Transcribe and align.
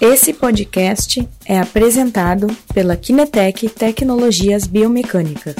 Esse 0.00 0.32
podcast 0.32 1.28
é 1.44 1.58
apresentado 1.58 2.46
pela 2.72 2.96
Kinetec 2.96 3.68
Tecnologias 3.68 4.64
Biomecânicas. 4.64 5.56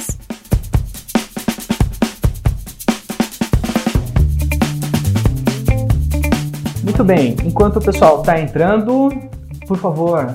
Muito 6.81 7.03
bem, 7.03 7.35
enquanto 7.43 7.77
o 7.77 7.81
pessoal 7.81 8.21
está 8.21 8.39
entrando, 8.39 9.09
por 9.67 9.77
favor, 9.77 10.33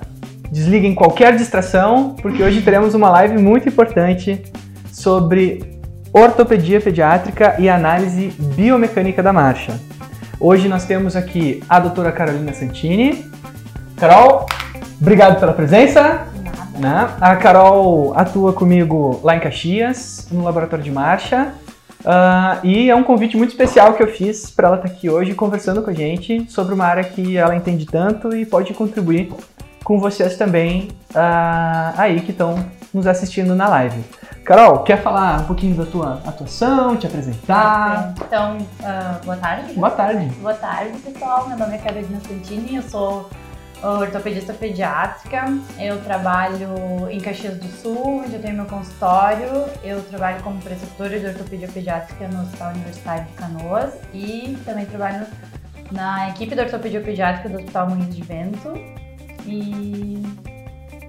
desliguem 0.53 0.95
qualquer 0.95 1.35
distração, 1.35 2.14
porque 2.21 2.43
hoje 2.43 2.61
teremos 2.61 2.93
uma 2.93 3.09
live 3.09 3.39
muito 3.39 3.71
importante 3.71 4.43
sobre 4.93 5.81
ortopedia 6.13 6.79
pediátrica 6.79 7.57
e 7.59 7.71
análise 7.71 8.35
biomecânica 8.55 9.23
da 9.23 9.32
marcha. 9.32 9.81
Hoje 10.39 10.68
nós 10.68 10.85
temos 10.85 11.17
aqui 11.17 11.63
a 11.67 11.81
doutora 11.81 12.13
Carolina 12.13 12.53
Santini. 12.53 13.32
Carol, 14.07 14.44
obrigado 15.00 15.40
pela 15.40 15.54
presença. 15.54 16.26
Né? 16.79 17.08
A 17.18 17.36
Carol 17.36 18.12
atua 18.14 18.53
comigo 18.53 19.18
lá 19.25 19.35
em 19.35 19.40
Caxias, 19.40 20.29
no 20.31 20.45
laboratório 20.45 20.85
de 20.85 20.90
marcha. 20.90 21.54
Uh, 22.00 22.61
e 22.62 22.90
é 22.90 22.95
um 22.95 23.03
convite 23.03 23.35
muito 23.35 23.53
especial 23.53 23.95
que 23.95 24.03
eu 24.03 24.07
fiz 24.07 24.50
para 24.50 24.68
ela 24.68 24.76
estar 24.76 24.90
tá 24.90 24.95
aqui 24.95 25.09
hoje 25.09 25.32
conversando 25.32 25.81
com 25.81 25.89
a 25.89 25.95
gente 25.95 26.45
sobre 26.50 26.75
uma 26.75 26.85
área 26.85 27.03
que 27.03 27.39
ela 27.39 27.57
entende 27.57 27.86
tanto 27.86 28.36
e 28.36 28.45
pode 28.45 28.75
contribuir 28.75 29.32
com 29.82 29.98
vocês 29.98 30.36
também 30.36 30.90
uh, 31.14 31.95
aí 31.96 32.20
que 32.20 32.31
estão 32.31 32.62
nos 32.92 33.06
assistindo 33.06 33.55
na 33.55 33.69
live. 33.69 34.05
Carol, 34.45 34.81
quer 34.81 35.00
falar 35.00 35.41
um 35.41 35.45
pouquinho 35.45 35.75
da 35.77 35.86
tua 35.86 36.20
atuação, 36.27 36.95
te 36.98 37.06
apresentar? 37.06 38.12
Então, 38.20 38.59
uh, 38.59 39.25
boa 39.25 39.36
tarde. 39.39 39.73
Boa 39.73 39.91
tarde. 39.91 40.27
Boa 40.42 40.55
tarde, 40.55 40.98
pessoal. 40.98 41.48
Meu 41.48 41.56
nome 41.56 41.77
é 41.77 41.78
Carolina 41.78 42.20
Santini, 42.28 42.77
eu 42.77 42.83
sou 42.83 43.31
ortopedista 43.85 44.53
pediátrica. 44.53 45.45
Eu 45.79 46.01
trabalho 46.03 47.09
em 47.11 47.21
Caxias 47.21 47.59
do 47.59 47.69
Sul, 47.69 48.23
onde 48.25 48.35
eu 48.35 48.41
tenho 48.41 48.55
meu 48.55 48.65
consultório. 48.65 49.67
Eu 49.83 50.03
trabalho 50.03 50.43
como 50.43 50.61
preceptora 50.61 51.19
de 51.19 51.27
ortopedia 51.27 51.69
pediátrica 51.69 52.29
no 52.29 52.43
Hospital 52.43 52.71
Universitário 52.73 53.25
de 53.25 53.33
Canoas 53.33 53.95
e 54.13 54.57
também 54.65 54.87
trabalho 54.87 55.27
na 55.93 56.31
equipe 56.31 56.55
de 56.55 56.61
ortopedia 56.61 57.01
pediátrica 57.01 57.49
do 57.49 57.57
Hospital 57.57 57.91
Moinhos 57.91 58.15
de 58.15 58.23
Vento. 58.23 58.73
E 59.47 60.23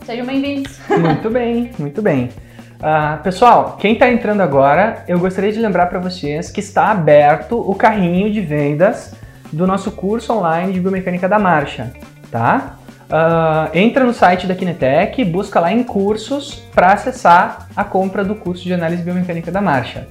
sejam 0.06 0.26
bem-vindos. 0.26 0.80
Muito 1.00 1.30
bem, 1.30 1.72
muito 1.80 2.02
bem. 2.02 2.30
Uh, 2.76 3.24
pessoal, 3.24 3.78
quem 3.80 3.94
está 3.94 4.12
entrando 4.12 4.42
agora, 4.42 5.06
eu 5.08 5.18
gostaria 5.18 5.52
de 5.52 5.60
lembrar 5.60 5.86
para 5.88 5.98
vocês 5.98 6.52
que 6.52 6.60
está 6.60 6.92
aberto 6.92 7.58
o 7.58 7.74
carrinho 7.74 8.30
de 8.32 8.42
vendas 8.42 9.16
do 9.52 9.66
nosso 9.66 9.92
curso 9.92 10.34
online 10.34 10.74
de 10.74 10.82
biomecânica 10.82 11.30
da 11.30 11.40
marcha, 11.40 11.94
tá? 12.32 12.78
Uh, 13.06 13.70
entra 13.78 14.04
no 14.04 14.14
site 14.14 14.48
da 14.48 14.56
Kinetec, 14.56 15.24
busca 15.26 15.60
lá 15.60 15.72
em 15.72 15.84
cursos 15.84 16.56
para 16.74 16.94
acessar 16.94 17.68
a 17.76 17.84
compra 17.84 18.24
do 18.24 18.36
curso 18.36 18.64
de 18.64 18.74
análise 18.74 19.04
biomecânica 19.04 19.52
da 19.52 19.62
marcha. 19.62 20.08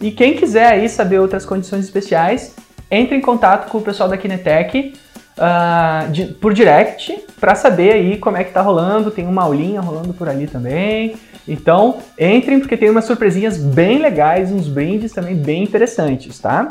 E 0.00 0.10
quem 0.10 0.34
quiser 0.34 0.66
aí 0.66 0.88
saber 0.88 1.18
outras 1.18 1.44
condições 1.44 1.84
especiais, 1.84 2.54
entre 2.90 3.16
em 3.16 3.20
contato 3.20 3.68
com 3.70 3.78
o 3.78 3.82
pessoal 3.82 4.08
da 4.08 4.16
Kinetec 4.16 4.94
uh, 5.36 6.10
de, 6.10 6.26
por 6.26 6.54
direct 6.54 7.24
para 7.40 7.54
saber 7.54 7.92
aí 7.92 8.18
como 8.18 8.36
é 8.36 8.44
que 8.44 8.52
tá 8.52 8.60
rolando. 8.60 9.10
Tem 9.10 9.26
uma 9.26 9.42
aulinha 9.42 9.80
rolando 9.80 10.14
por 10.14 10.28
ali 10.28 10.46
também. 10.46 11.16
Então, 11.48 11.98
entrem 12.18 12.58
porque 12.60 12.76
tem 12.76 12.90
umas 12.90 13.04
surpresinhas 13.04 13.56
bem 13.56 13.98
legais, 13.98 14.50
uns 14.50 14.68
brindes 14.68 15.12
também 15.12 15.34
bem 15.34 15.62
interessantes, 15.62 16.38
tá? 16.38 16.68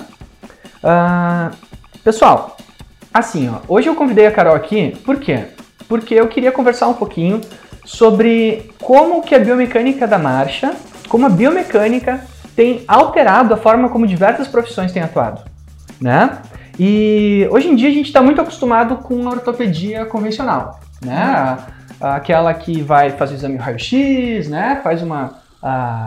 Uh, 0.84 1.56
pessoal, 2.04 2.58
assim, 3.16 3.50
ó, 3.50 3.62
hoje 3.70 3.88
eu 3.88 3.96
convidei 3.96 4.28
a 4.28 4.32
Carol 4.32 4.54
aqui, 4.54 4.94
por 5.06 5.18
quê? 5.22 5.46
Porque 5.88 6.14
eu 6.14 6.28
queria 6.28 6.52
conversar 6.52 6.90
um 6.90 6.94
pouquinho 6.94 7.40
sobre 7.86 8.70
como 8.82 9.22
que 9.22 9.34
a 9.34 9.40
biomecânica 9.40 10.06
da 10.06 10.20
marcha, 10.20 10.74
como 11.08 11.26
a 11.26 11.30
biomecânica 11.30 12.20
tem 12.58 12.84
alterado 12.86 13.54
a 13.54 13.58
forma 13.58 13.88
como 13.88 14.06
diversas 14.06 14.50
profissões 14.50 14.92
têm 14.92 15.02
atuado, 15.02 15.44
né? 16.02 16.40
E 16.78 17.48
hoje 17.52 17.70
em 17.70 17.76
dia 17.76 17.88
a 17.88 17.94
gente 17.94 18.08
está 18.08 18.22
muito 18.22 18.42
acostumado 18.42 18.98
com 18.98 19.26
a 19.30 19.32
ortopedia 19.32 20.06
convencional, 20.06 20.82
né? 21.02 21.58
Aquela 22.02 22.54
que 22.54 22.82
vai 22.82 23.12
fazer 23.12 23.36
o 23.36 23.38
exame 23.38 23.56
raio-x, 23.56 24.50
né? 24.50 24.82
Faz 24.84 25.02
uma 25.02 25.40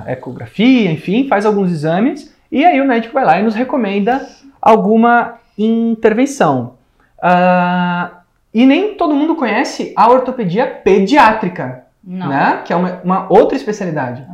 ecografia, 0.07 0.93
enfim, 0.93 1.27
faz 1.27 1.47
alguns 1.47 1.71
exames 1.71 2.35
e 2.53 2.67
aí 2.67 2.79
o 2.83 2.87
médico 2.87 3.15
vai 3.15 3.25
lá 3.25 3.41
e 3.41 3.43
nos 3.43 3.55
recomenda 3.55 4.29
alguma 4.61 5.37
intervenção. 5.57 6.78
Uh, 7.19 8.17
e 8.53 8.65
nem 8.65 8.95
todo 8.95 9.15
mundo 9.15 9.37
conhece 9.37 9.93
a 9.97 10.09
ortopedia 10.09 10.67
pediátrica, 10.67 11.85
Não. 12.03 12.29
né? 12.29 12.63
Que 12.65 12.73
é 12.73 12.77
uma, 12.77 13.01
uma 13.03 13.33
outra 13.33 13.57
especialidade. 13.57 14.27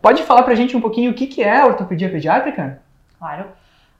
Pode 0.00 0.22
falar 0.22 0.42
pra 0.42 0.54
gente 0.54 0.76
um 0.76 0.80
pouquinho 0.80 1.10
o 1.10 1.14
que, 1.14 1.26
que 1.26 1.42
é 1.42 1.60
a 1.60 1.66
ortopedia 1.66 2.08
pediátrica? 2.08 2.80
Claro. 3.18 3.46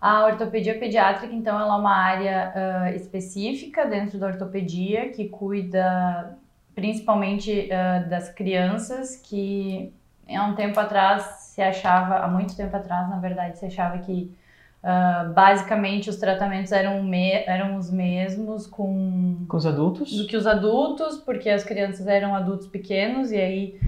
A 0.00 0.26
ortopedia 0.26 0.78
pediátrica, 0.78 1.34
então, 1.34 1.58
ela 1.58 1.74
é 1.74 1.78
uma 1.78 1.96
área 1.96 2.52
uh, 2.54 2.96
específica 2.96 3.84
dentro 3.84 4.16
da 4.16 4.28
ortopedia 4.28 5.08
que 5.08 5.28
cuida 5.28 6.36
principalmente 6.72 7.68
uh, 7.68 8.08
das 8.08 8.28
crianças 8.28 9.16
que 9.16 9.92
há 10.28 10.44
um 10.44 10.54
tempo 10.54 10.78
atrás 10.78 11.24
se 11.40 11.60
achava, 11.60 12.18
há 12.18 12.28
muito 12.28 12.56
tempo 12.56 12.76
atrás, 12.76 13.08
na 13.10 13.18
verdade, 13.18 13.58
se 13.58 13.66
achava 13.66 13.98
que 13.98 14.32
uh, 14.82 15.32
basicamente 15.32 16.10
os 16.10 16.16
tratamentos 16.16 16.72
eram, 16.72 17.02
me, 17.02 17.32
eram 17.46 17.76
os 17.76 17.90
mesmos 17.90 18.66
com, 18.66 19.44
com 19.48 19.56
os 19.56 19.66
adultos? 19.66 20.12
do 20.16 20.26
que 20.26 20.36
os 20.36 20.46
adultos, 20.46 21.18
porque 21.18 21.50
as 21.50 21.64
crianças 21.64 22.06
eram 22.06 22.34
adultos 22.34 22.66
pequenos 22.66 23.30
e 23.30 23.36
aí 23.36 23.80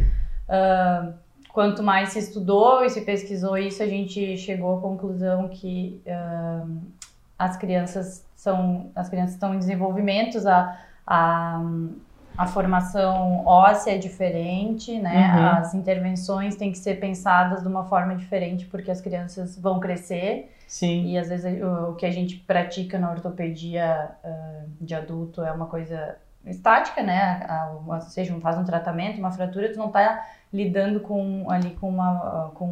uh, 0.49 1.13
quanto 1.53 1.83
mais 1.83 2.11
se 2.11 2.19
estudou 2.19 2.85
e 2.85 2.91
se 2.91 3.03
pesquisou 3.03 3.57
isso, 3.57 3.83
a 3.83 3.87
gente 3.87 4.37
chegou 4.37 4.79
à 4.79 4.81
conclusão 4.81 5.49
que 5.49 6.01
uh, 6.07 6.81
as 7.39 7.57
crianças 7.57 8.25
são 8.37 8.91
as 8.95 9.09
crianças 9.09 9.35
estão 9.35 9.55
em 9.55 9.59
desenvolvimento, 9.59 10.39
a, 10.49 10.79
a, 11.07 11.63
a 12.37 12.47
formação 12.47 13.45
óssea 13.47 13.93
é 13.93 13.99
diferente, 13.99 14.99
né? 14.99 15.35
Uhum. 15.35 15.47
As 15.59 15.75
intervenções 15.75 16.57
têm 16.57 16.73
que 16.73 16.79
ser 16.79 16.99
pensadas 16.99 17.63
de 17.63 17.69
uma 17.69 17.85
forma 17.85 18.17
diferente 18.17 18.67
porque 18.67 18.91
as 18.91 19.01
crianças 19.01 19.59
vão 19.59 19.79
crescer. 19.79 20.51
Sim. 20.67 21.07
E 21.07 21.19
às 21.19 21.29
vezes 21.29 21.61
o, 21.63 21.95
que 21.95 22.07
a 22.07 22.11
gente 22.11 22.37
pratica 22.37 22.99
na 22.99 23.11
ortopedia 23.11 24.11
uh, 24.25 24.69
de 24.81 24.95
adulto 24.95 25.43
é 25.43 25.53
uma 25.53 25.67
coisa 25.67 26.17
estática, 26.47 27.03
né? 27.03 27.47
ou 27.87 28.01
seja, 28.01 28.39
faz 28.41 28.57
um 28.57 28.65
tratamento, 28.65 29.19
uma 29.19 29.31
fratura, 29.31 29.71
tu 29.71 29.79
não 29.79 29.89
está 29.89 30.27
lidando 30.53 31.01
com 31.01 31.51
ali 31.51 31.71
com 31.73 31.89
uma 31.89 32.51
com 32.55 32.67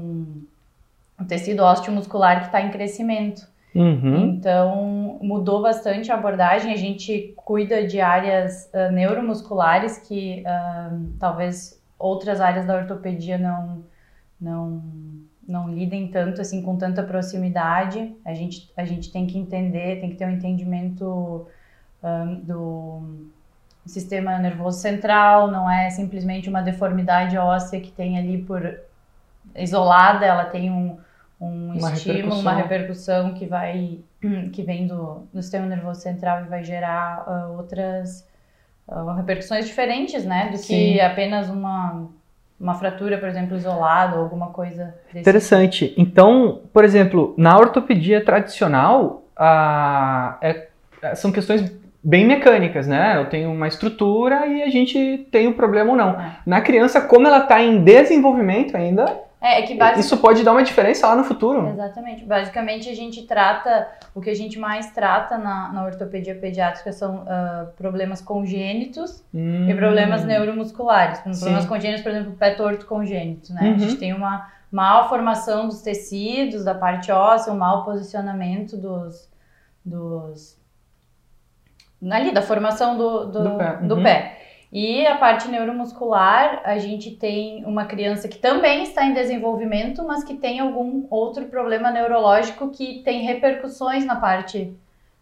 um 1.18 1.24
tecido 1.26 1.60
ósseo 1.60 1.92
muscular 1.92 2.40
que 2.40 2.46
está 2.46 2.60
em 2.62 2.70
crescimento. 2.70 3.46
Uhum. 3.74 4.30
Então 4.30 5.18
mudou 5.22 5.62
bastante 5.62 6.10
a 6.10 6.14
abordagem. 6.14 6.72
A 6.72 6.76
gente 6.76 7.32
cuida 7.36 7.86
de 7.86 8.00
áreas 8.00 8.70
uh, 8.72 8.92
neuromusculares 8.92 9.98
que 9.98 10.42
uh, 10.42 11.08
talvez 11.18 11.80
outras 11.98 12.40
áreas 12.40 12.66
da 12.66 12.76
ortopedia 12.76 13.38
não 13.38 13.84
não 14.40 14.82
não 15.46 15.68
lidem 15.72 16.08
tanto 16.08 16.40
assim 16.40 16.62
com 16.62 16.76
tanta 16.76 17.02
proximidade. 17.02 18.14
A 18.24 18.34
gente 18.34 18.70
a 18.76 18.84
gente 18.84 19.10
tem 19.10 19.26
que 19.26 19.38
entender, 19.38 20.00
tem 20.00 20.10
que 20.10 20.16
ter 20.16 20.26
um 20.26 20.30
entendimento 20.30 21.46
um, 22.02 22.34
do 22.40 23.02
sistema 23.86 24.38
nervoso 24.38 24.80
central, 24.80 25.50
não 25.50 25.68
é 25.68 25.90
simplesmente 25.90 26.48
uma 26.48 26.60
deformidade 26.60 27.36
óssea 27.38 27.80
que 27.80 27.90
tem 27.90 28.18
ali 28.18 28.42
por 28.42 28.78
isolada, 29.56 30.26
ela 30.26 30.44
tem 30.44 30.70
um, 30.70 30.98
um 31.40 31.74
uma 31.78 31.92
estímulo, 31.92 32.18
repercussão. 32.18 32.40
uma 32.40 32.54
repercussão 32.54 33.34
que 33.34 33.46
vai 33.46 33.98
que 34.52 34.62
vem 34.62 34.86
do, 34.86 35.28
do 35.32 35.42
sistema 35.42 35.66
nervoso 35.66 36.00
central 36.00 36.44
e 36.44 36.48
vai 36.48 36.64
gerar 36.64 37.24
uh, 37.28 37.56
outras 37.56 38.26
uh, 38.88 39.14
repercussões 39.14 39.66
diferentes, 39.66 40.24
né, 40.24 40.48
do 40.50 40.56
Sim. 40.56 40.66
que 40.66 41.00
apenas 41.00 41.48
uma 41.48 42.08
uma 42.60 42.74
fratura, 42.74 43.18
por 43.18 43.28
exemplo, 43.28 43.56
isolada 43.56 44.16
ou 44.16 44.22
alguma 44.22 44.48
coisa 44.48 44.92
desse 45.06 45.20
Interessante. 45.20 45.88
Tipo. 45.88 46.00
Então, 46.00 46.62
por 46.72 46.84
exemplo, 46.84 47.32
na 47.38 47.56
ortopedia 47.56 48.24
tradicional, 48.24 49.22
uh, 49.38 50.34
é, 50.42 50.66
são 51.14 51.30
questões 51.30 51.72
bem 52.02 52.26
mecânicas, 52.26 52.86
né? 52.86 53.16
Eu 53.16 53.26
tenho 53.26 53.52
uma 53.52 53.68
estrutura 53.68 54.46
e 54.46 54.62
a 54.62 54.68
gente 54.68 55.28
tem 55.30 55.46
um 55.46 55.52
problema 55.52 55.90
ou 55.90 55.96
não. 55.96 56.20
É. 56.20 56.36
Na 56.44 56.60
criança, 56.60 57.00
como 57.00 57.26
ela 57.26 57.38
está 57.38 57.62
em 57.62 57.82
desenvolvimento 57.82 58.76
ainda, 58.76 59.04
é, 59.40 59.60
é 59.60 59.62
que 59.62 59.74
basic... 59.74 60.00
isso 60.00 60.16
pode 60.18 60.42
dar 60.42 60.52
uma 60.52 60.62
diferença 60.62 61.06
lá 61.06 61.14
no 61.14 61.24
futuro. 61.24 61.68
Exatamente. 61.68 62.24
Basicamente, 62.24 62.88
a 62.88 62.94
gente 62.94 63.22
trata, 63.22 63.88
o 64.14 64.20
que 64.20 64.30
a 64.30 64.34
gente 64.34 64.58
mais 64.58 64.90
trata 64.90 65.38
na, 65.38 65.72
na 65.72 65.84
ortopedia 65.84 66.34
pediátrica 66.34 66.92
são 66.92 67.22
uh, 67.22 67.68
problemas 67.76 68.20
congênitos 68.20 69.24
hum. 69.32 69.68
e 69.68 69.74
problemas 69.74 70.24
neuromusculares. 70.24 71.20
Problemas 71.20 71.62
Sim. 71.62 71.68
congênitos, 71.68 72.02
por 72.02 72.10
exemplo, 72.10 72.32
pé 72.32 72.50
torto 72.52 72.86
congênito, 72.86 73.52
né? 73.52 73.62
Uhum. 73.62 73.74
A 73.74 73.78
gente 73.78 73.96
tem 73.96 74.12
uma 74.12 74.48
malformação 74.70 75.68
dos 75.68 75.82
tecidos, 75.82 76.64
da 76.64 76.74
parte 76.74 77.12
óssea, 77.12 77.52
um 77.52 77.56
mau 77.56 77.84
posicionamento 77.84 78.76
dos, 78.76 79.30
dos 79.84 80.58
ali 82.10 82.32
da 82.32 82.42
formação 82.42 82.96
do, 82.96 83.26
do, 83.26 83.42
Do 83.42 83.50
pé, 83.56 83.76
do 83.82 83.94
uhum. 83.96 84.02
pé. 84.02 84.37
E 84.70 85.06
a 85.06 85.16
parte 85.16 85.48
neuromuscular, 85.48 86.60
a 86.64 86.78
gente 86.78 87.12
tem 87.12 87.64
uma 87.64 87.86
criança 87.86 88.28
que 88.28 88.38
também 88.38 88.82
está 88.82 89.04
em 89.06 89.14
desenvolvimento, 89.14 90.04
mas 90.06 90.22
que 90.22 90.34
tem 90.34 90.60
algum 90.60 91.06
outro 91.08 91.46
problema 91.46 91.90
neurológico 91.90 92.68
que 92.70 93.02
tem 93.02 93.22
repercussões 93.22 94.04
na 94.04 94.16
parte 94.16 94.74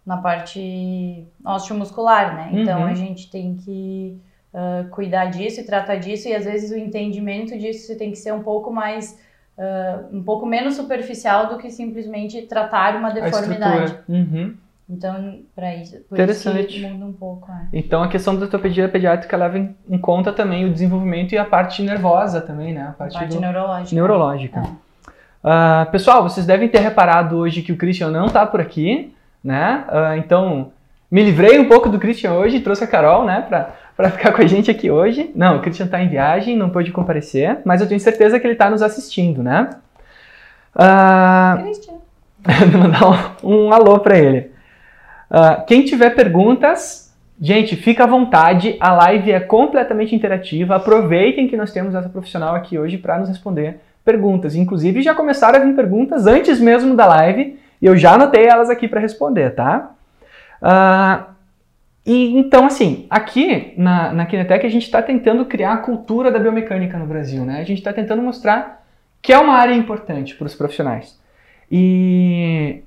na 0.05 0.17
parte 0.17 1.27
osteomuscular, 1.45 2.37
né? 2.37 2.51
Então 2.53 2.83
Uhum. 2.83 2.87
a 2.87 2.95
gente 2.95 3.29
tem 3.29 3.57
que 3.57 4.17
ah, 4.55 4.87
cuidar 4.91 5.27
disso 5.27 5.61
e 5.61 5.65
tratar 5.65 5.97
disso, 5.97 6.29
e 6.29 6.35
às 6.35 6.45
vezes 6.45 6.71
o 6.71 6.77
entendimento 6.79 7.59
disso 7.59 7.97
tem 7.99 8.11
que 8.11 8.17
ser 8.17 8.33
um 8.33 8.43
pouco 8.43 8.73
mais 8.73 9.21
ah, 9.59 10.05
um 10.13 10.23
pouco 10.23 10.47
menos 10.47 10.75
superficial 10.77 11.49
do 11.49 11.59
que 11.59 11.71
simplesmente 11.71 12.43
tratar 12.43 12.97
uma 12.97 13.11
deformidade. 13.11 13.99
Uhum. 14.09 14.55
Então, 14.88 15.41
para 15.55 15.75
isso, 15.75 15.93
por 16.09 16.15
isso 16.15 16.15
Interessante. 16.15 16.81
que 16.81 16.87
muda 16.87 17.05
um 17.06 17.12
pouco. 17.12 17.50
É. 17.50 17.67
Então 17.73 18.03
a 18.05 18.09
questão 18.09 18.37
da 18.37 18.43
ortopedia 18.44 18.88
pediátrica 18.88 19.37
leva 19.37 19.59
em, 19.59 19.75
em 19.91 19.99
conta 19.99 20.33
também 20.33 20.65
o 20.65 20.73
desenvolvimento 20.73 21.33
e 21.33 21.38
a 21.38 21.44
parte 21.44 21.83
nervosa 21.83 22.41
também, 22.41 22.73
né? 22.73 22.83
A 22.83 22.88
A 22.91 22.93
parte, 22.93 23.15
parte 23.19 23.35
do- 23.35 23.41
neurológica. 23.41 23.94
neurológica. 23.97 24.61
É. 24.61 25.11
Ah, 25.43 25.88
pessoal, 25.91 26.23
vocês 26.23 26.47
devem 26.47 26.69
ter 26.69 26.79
reparado 26.79 27.37
hoje 27.37 27.62
que 27.62 27.73
o 27.73 27.77
Christian 27.77 28.11
não 28.11 28.29
tá 28.29 28.47
por 28.47 28.61
aqui, 28.61 29.12
né? 29.43 29.85
Ah, 29.88 30.17
então, 30.17 30.71
me 31.11 31.23
livrei 31.25 31.59
um 31.59 31.69
pouco 31.69 31.88
do 31.88 31.99
Christian 31.99 32.33
hoje, 32.35 32.61
trouxe 32.61 32.85
a 32.85 32.87
Carol, 32.87 33.25
né, 33.25 33.44
pra, 33.49 33.71
pra 33.97 34.11
ficar 34.11 34.33
com 34.33 34.43
a 34.43 34.47
gente 34.47 34.71
aqui 34.71 34.88
hoje. 34.91 35.33
Não, 35.35 35.56
o 35.56 35.61
Christian 35.62 35.88
tá 35.88 36.00
em 36.00 36.09
viagem, 36.09 36.56
não 36.56 36.71
pôde 36.71 36.93
comparecer, 36.93 37.59
mas 37.65 37.81
eu 37.81 37.88
tenho 37.88 37.99
certeza 38.00 38.38
que 38.38 38.47
ele 38.47 38.55
tá 38.56 38.71
nos 38.71 38.83
assistindo, 38.83 39.43
né? 39.43 39.71
Ah, 40.75 41.59
Christian. 41.61 41.94
Vou 42.71 42.81
mandar 42.83 43.37
um, 43.43 43.67
um 43.67 43.73
alô 43.73 43.99
para 43.99 44.17
ele. 44.19 44.55
Ah, 45.31 45.64
quem 45.67 45.84
tiver 45.84 46.11
perguntas, 46.11 47.14
gente, 47.40 47.76
fica 47.76 48.05
à 48.05 48.06
vontade. 48.06 48.76
A 48.81 48.93
live 48.93 49.32
é 49.32 49.40
completamente 49.40 50.14
interativa. 50.14 50.76
Aproveitem 50.76 51.49
que 51.49 51.56
nós 51.56 51.73
temos 51.73 51.94
essa 51.94 52.08
profissional 52.08 52.55
aqui 52.55 52.78
hoje 52.78 52.99
para 52.99 53.19
nos 53.19 53.28
responder 53.28 53.81
perguntas. 54.05 54.55
Inclusive, 54.55 55.02
já 55.02 55.14
começaram 55.14 55.61
a 55.61 55.64
vir 55.64 55.75
perguntas 55.75 56.26
antes 56.26 56.61
mesmo 56.61 56.94
da 56.94 57.06
live 57.06 57.58
e 57.82 57.87
eu 57.87 57.96
já 57.96 58.14
anotei 58.14 58.46
elas 58.46 58.70
aqui 58.70 58.88
para 58.88 59.00
responder, 59.00 59.50
tá? 59.55 59.90
Ah, 60.62 61.26
e 62.06 62.38
então, 62.38 62.67
assim, 62.67 63.06
aqui 63.11 63.75
na, 63.76 64.12
na 64.12 64.26
Kinetec 64.26 64.64
a 64.64 64.70
gente 64.70 64.84
está 64.84 65.02
tentando 65.02 65.44
criar 65.44 65.73
a 65.73 65.78
cultura 65.78 66.31
da 66.31 66.38
biomecânica 66.38 66.96
no 66.96 67.06
Brasil, 67.06 67.44
né? 67.44 67.61
A 67.61 67.64
gente 67.64 67.78
está 67.78 67.93
tentando 67.93 68.23
mostrar 68.23 68.87
que 69.20 69.32
é 69.32 69.38
uma 69.38 69.55
área 69.55 69.75
importante 69.75 70.37
para 70.37 70.46
os 70.46 70.55
profissionais. 70.55 71.20
E, 71.70 72.84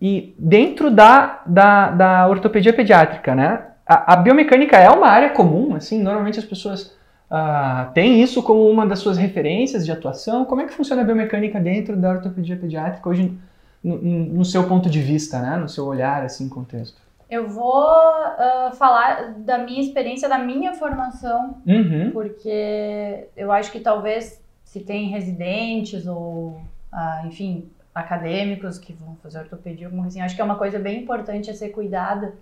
e 0.00 0.34
dentro 0.38 0.90
da, 0.90 1.42
da, 1.44 1.90
da 1.90 2.28
ortopedia 2.28 2.72
pediátrica, 2.72 3.34
né? 3.34 3.66
A, 3.86 4.14
a 4.14 4.16
biomecânica 4.16 4.76
é 4.76 4.88
uma 4.88 5.08
área 5.08 5.30
comum, 5.30 5.74
assim, 5.74 6.00
normalmente 6.02 6.38
as 6.38 6.44
pessoas 6.44 6.96
ah, 7.30 7.90
têm 7.92 8.22
isso 8.22 8.42
como 8.42 8.68
uma 8.70 8.86
das 8.86 9.00
suas 9.00 9.18
referências 9.18 9.84
de 9.84 9.92
atuação. 9.92 10.44
Como 10.44 10.60
é 10.62 10.64
que 10.64 10.72
funciona 10.72 11.02
a 11.02 11.04
biomecânica 11.04 11.60
dentro 11.60 11.96
da 11.96 12.10
ortopedia 12.10 12.56
pediátrica 12.56 13.08
hoje, 13.08 13.36
no, 13.82 13.96
no 13.98 14.44
seu 14.44 14.64
ponto 14.66 14.88
de 14.88 15.00
vista, 15.00 15.38
né? 15.40 15.56
No 15.56 15.68
seu 15.68 15.86
olhar, 15.86 16.22
assim, 16.22 16.48
contexto? 16.48 17.00
Eu 17.28 17.48
vou 17.48 17.84
ah, 17.84 18.70
falar 18.74 19.34
da 19.38 19.58
minha 19.58 19.80
experiência, 19.80 20.28
da 20.28 20.38
minha 20.38 20.72
formação, 20.74 21.58
Uhum. 21.66 22.10
porque 22.12 23.26
eu 23.36 23.52
acho 23.52 23.70
que 23.70 23.80
talvez 23.80 24.40
se 24.64 24.80
tem 24.80 25.08
residentes 25.08 26.06
ou, 26.06 26.60
ah, 26.92 27.22
enfim, 27.26 27.68
acadêmicos 27.94 28.78
que 28.78 28.92
vão 28.92 29.16
fazer 29.22 29.40
ortopedia, 29.40 29.86
alguma 29.86 30.04
coisa 30.04 30.18
assim, 30.18 30.24
acho 30.24 30.34
que 30.36 30.40
é 30.42 30.44
uma 30.44 30.56
coisa 30.58 30.78
bem 30.78 31.02
importante 31.02 31.50
a 31.50 31.54
ser 31.54 31.70
cuidada. 31.70 32.34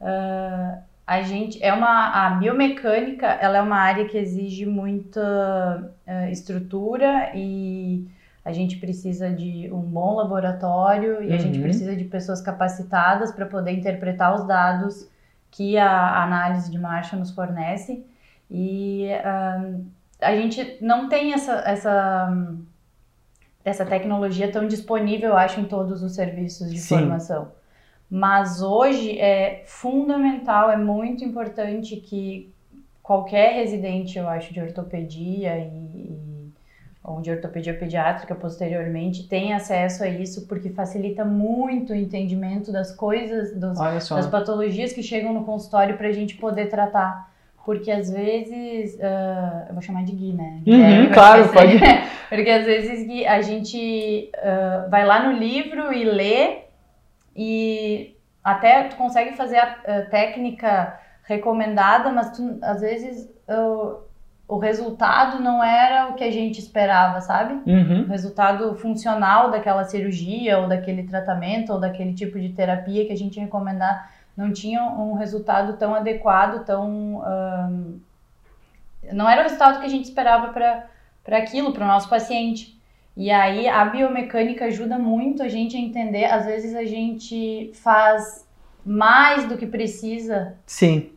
Ah, 0.00 0.78
a 1.06 1.22
gente 1.22 1.62
é 1.62 1.72
uma 1.72 2.26
a 2.26 2.30
biomecânica, 2.30 3.26
ela 3.26 3.58
é 3.58 3.62
uma 3.62 3.76
área 3.76 4.06
que 4.08 4.16
exige 4.16 4.64
muita 4.66 5.92
ah, 6.06 6.30
estrutura 6.30 7.32
e 7.34 8.06
a 8.44 8.52
gente 8.52 8.76
precisa 8.76 9.30
de 9.30 9.70
um 9.72 9.80
bom 9.80 10.14
laboratório 10.16 11.22
e 11.22 11.32
a 11.32 11.38
gente 11.38 11.56
Uhum. 11.56 11.62
precisa 11.62 11.96
de 11.96 12.04
pessoas 12.04 12.40
capacitadas 12.42 13.32
para 13.32 13.46
poder 13.46 13.72
interpretar 13.72 14.34
os 14.34 14.46
dados 14.46 15.08
que 15.50 15.78
a 15.78 16.22
análise 16.22 16.70
de 16.70 16.78
marcha 16.78 17.16
nos 17.16 17.30
fornece. 17.30 18.04
E 18.50 19.08
ah, 19.24 19.72
a 20.20 20.36
gente 20.36 20.78
não 20.80 21.08
tem 21.08 21.32
essa, 21.34 21.52
essa, 21.66 22.28
essa 23.64 23.84
tecnologia 23.84 24.50
tão 24.50 24.68
disponível, 24.68 25.30
eu 25.30 25.36
acho, 25.36 25.60
em 25.60 25.64
todos 25.64 26.02
os 26.02 26.14
serviços 26.14 26.70
de 26.70 26.78
Sim. 26.78 26.98
formação. 26.98 27.52
Mas 28.10 28.62
hoje 28.62 29.18
é 29.18 29.64
fundamental, 29.66 30.70
é 30.70 30.76
muito 30.76 31.24
importante 31.24 31.96
que 31.96 32.52
qualquer 33.02 33.54
residente, 33.54 34.18
eu 34.18 34.28
acho, 34.28 34.52
de 34.52 34.60
ortopedia 34.60 35.58
e, 35.58 35.68
e 35.68 36.34
ou 37.04 37.20
de 37.20 37.30
ortopedia 37.30 37.74
pediátrica 37.74 38.34
posteriormente 38.34 39.28
tenha 39.28 39.56
acesso 39.56 40.02
a 40.02 40.08
isso, 40.08 40.46
porque 40.46 40.70
facilita 40.70 41.22
muito 41.22 41.92
o 41.92 41.94
entendimento 41.94 42.72
das 42.72 42.90
coisas, 42.90 43.54
dos, 43.54 43.78
das 44.08 44.26
patologias 44.26 44.94
que 44.94 45.02
chegam 45.02 45.34
no 45.34 45.44
consultório 45.44 45.98
para 45.98 46.08
a 46.08 46.12
gente 46.12 46.34
poder 46.36 46.70
tratar. 46.70 47.30
Porque 47.64 47.90
às 47.90 48.10
vezes. 48.10 48.98
ah, 49.02 49.66
eu 49.68 49.74
vou 49.74 49.82
chamar 49.82 50.04
de 50.04 50.12
Gui, 50.12 50.32
né? 50.32 50.56
Uhum, 50.58 50.62
Guilherme, 50.64 51.10
claro, 51.10 51.48
pode. 51.48 51.78
Porque 52.28 52.50
às 52.50 52.64
vezes 52.66 53.06
Gui, 53.06 53.26
a 53.26 53.40
gente 53.42 54.30
ah, 54.36 54.86
vai 54.90 55.04
lá 55.06 55.22
no 55.26 55.32
livro 55.38 55.92
e 55.92 56.04
lê, 56.04 56.58
e 57.36 58.14
até 58.42 58.84
tu 58.84 58.96
consegue 58.96 59.32
fazer 59.36 59.58
a, 59.58 59.76
a 59.86 60.02
técnica 60.02 60.98
recomendada, 61.24 62.10
mas 62.10 62.36
tu, 62.36 62.58
às 62.62 62.80
vezes 62.80 63.28
o- 63.48 64.04
o 64.46 64.58
resultado 64.58 65.42
não 65.42 65.64
era 65.64 66.08
o 66.08 66.14
que 66.14 66.24
a 66.24 66.30
gente 66.30 66.58
esperava, 66.60 67.20
sabe? 67.22 67.54
Uhum. 67.70 68.02
o 68.02 68.08
resultado 68.08 68.74
funcional 68.76 69.50
daquela 69.50 69.84
cirurgia 69.84 70.58
ou 70.58 70.68
daquele 70.68 71.04
tratamento 71.04 71.72
ou 71.72 71.80
daquele 71.80 72.12
tipo 72.12 72.38
de 72.38 72.50
terapia 72.50 73.06
que 73.06 73.12
a 73.12 73.16
gente 73.16 73.40
recomendar 73.40 74.10
não 74.36 74.52
tinha 74.52 74.82
um 74.82 75.14
resultado 75.14 75.76
tão 75.76 75.94
adequado, 75.94 76.64
tão 76.64 77.22
ahn, 77.24 78.00
não 79.12 79.28
era 79.28 79.40
o 79.40 79.44
resultado 79.44 79.80
que 79.80 79.86
a 79.86 79.90
gente 79.90 80.04
esperava 80.04 80.52
para 80.52 81.38
aquilo, 81.38 81.72
para 81.72 81.84
o 81.84 81.88
nosso 81.88 82.08
paciente. 82.08 82.74
E 83.16 83.30
aí 83.30 83.68
a 83.68 83.84
biomecânica 83.84 84.64
ajuda 84.64 84.98
muito 84.98 85.42
a 85.42 85.48
gente 85.48 85.76
a 85.76 85.80
entender. 85.80 86.24
Às 86.24 86.46
vezes 86.46 86.74
a 86.74 86.84
gente 86.84 87.70
faz 87.74 88.46
mais 88.84 89.46
do 89.46 89.56
que 89.56 89.66
precisa 89.66 90.56
Sim. 90.66 91.12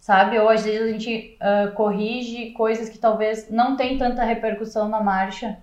sabe? 0.00 0.38
Ou 0.38 0.48
às 0.48 0.64
vezes 0.64 0.82
a 0.82 0.92
gente 0.92 1.36
ah, 1.40 1.70
corrige 1.74 2.50
coisas 2.52 2.88
que 2.88 2.98
talvez 2.98 3.50
não 3.50 3.76
tem 3.76 3.98
tanta 3.98 4.24
repercussão 4.24 4.88
na 4.88 5.00
marcha, 5.00 5.58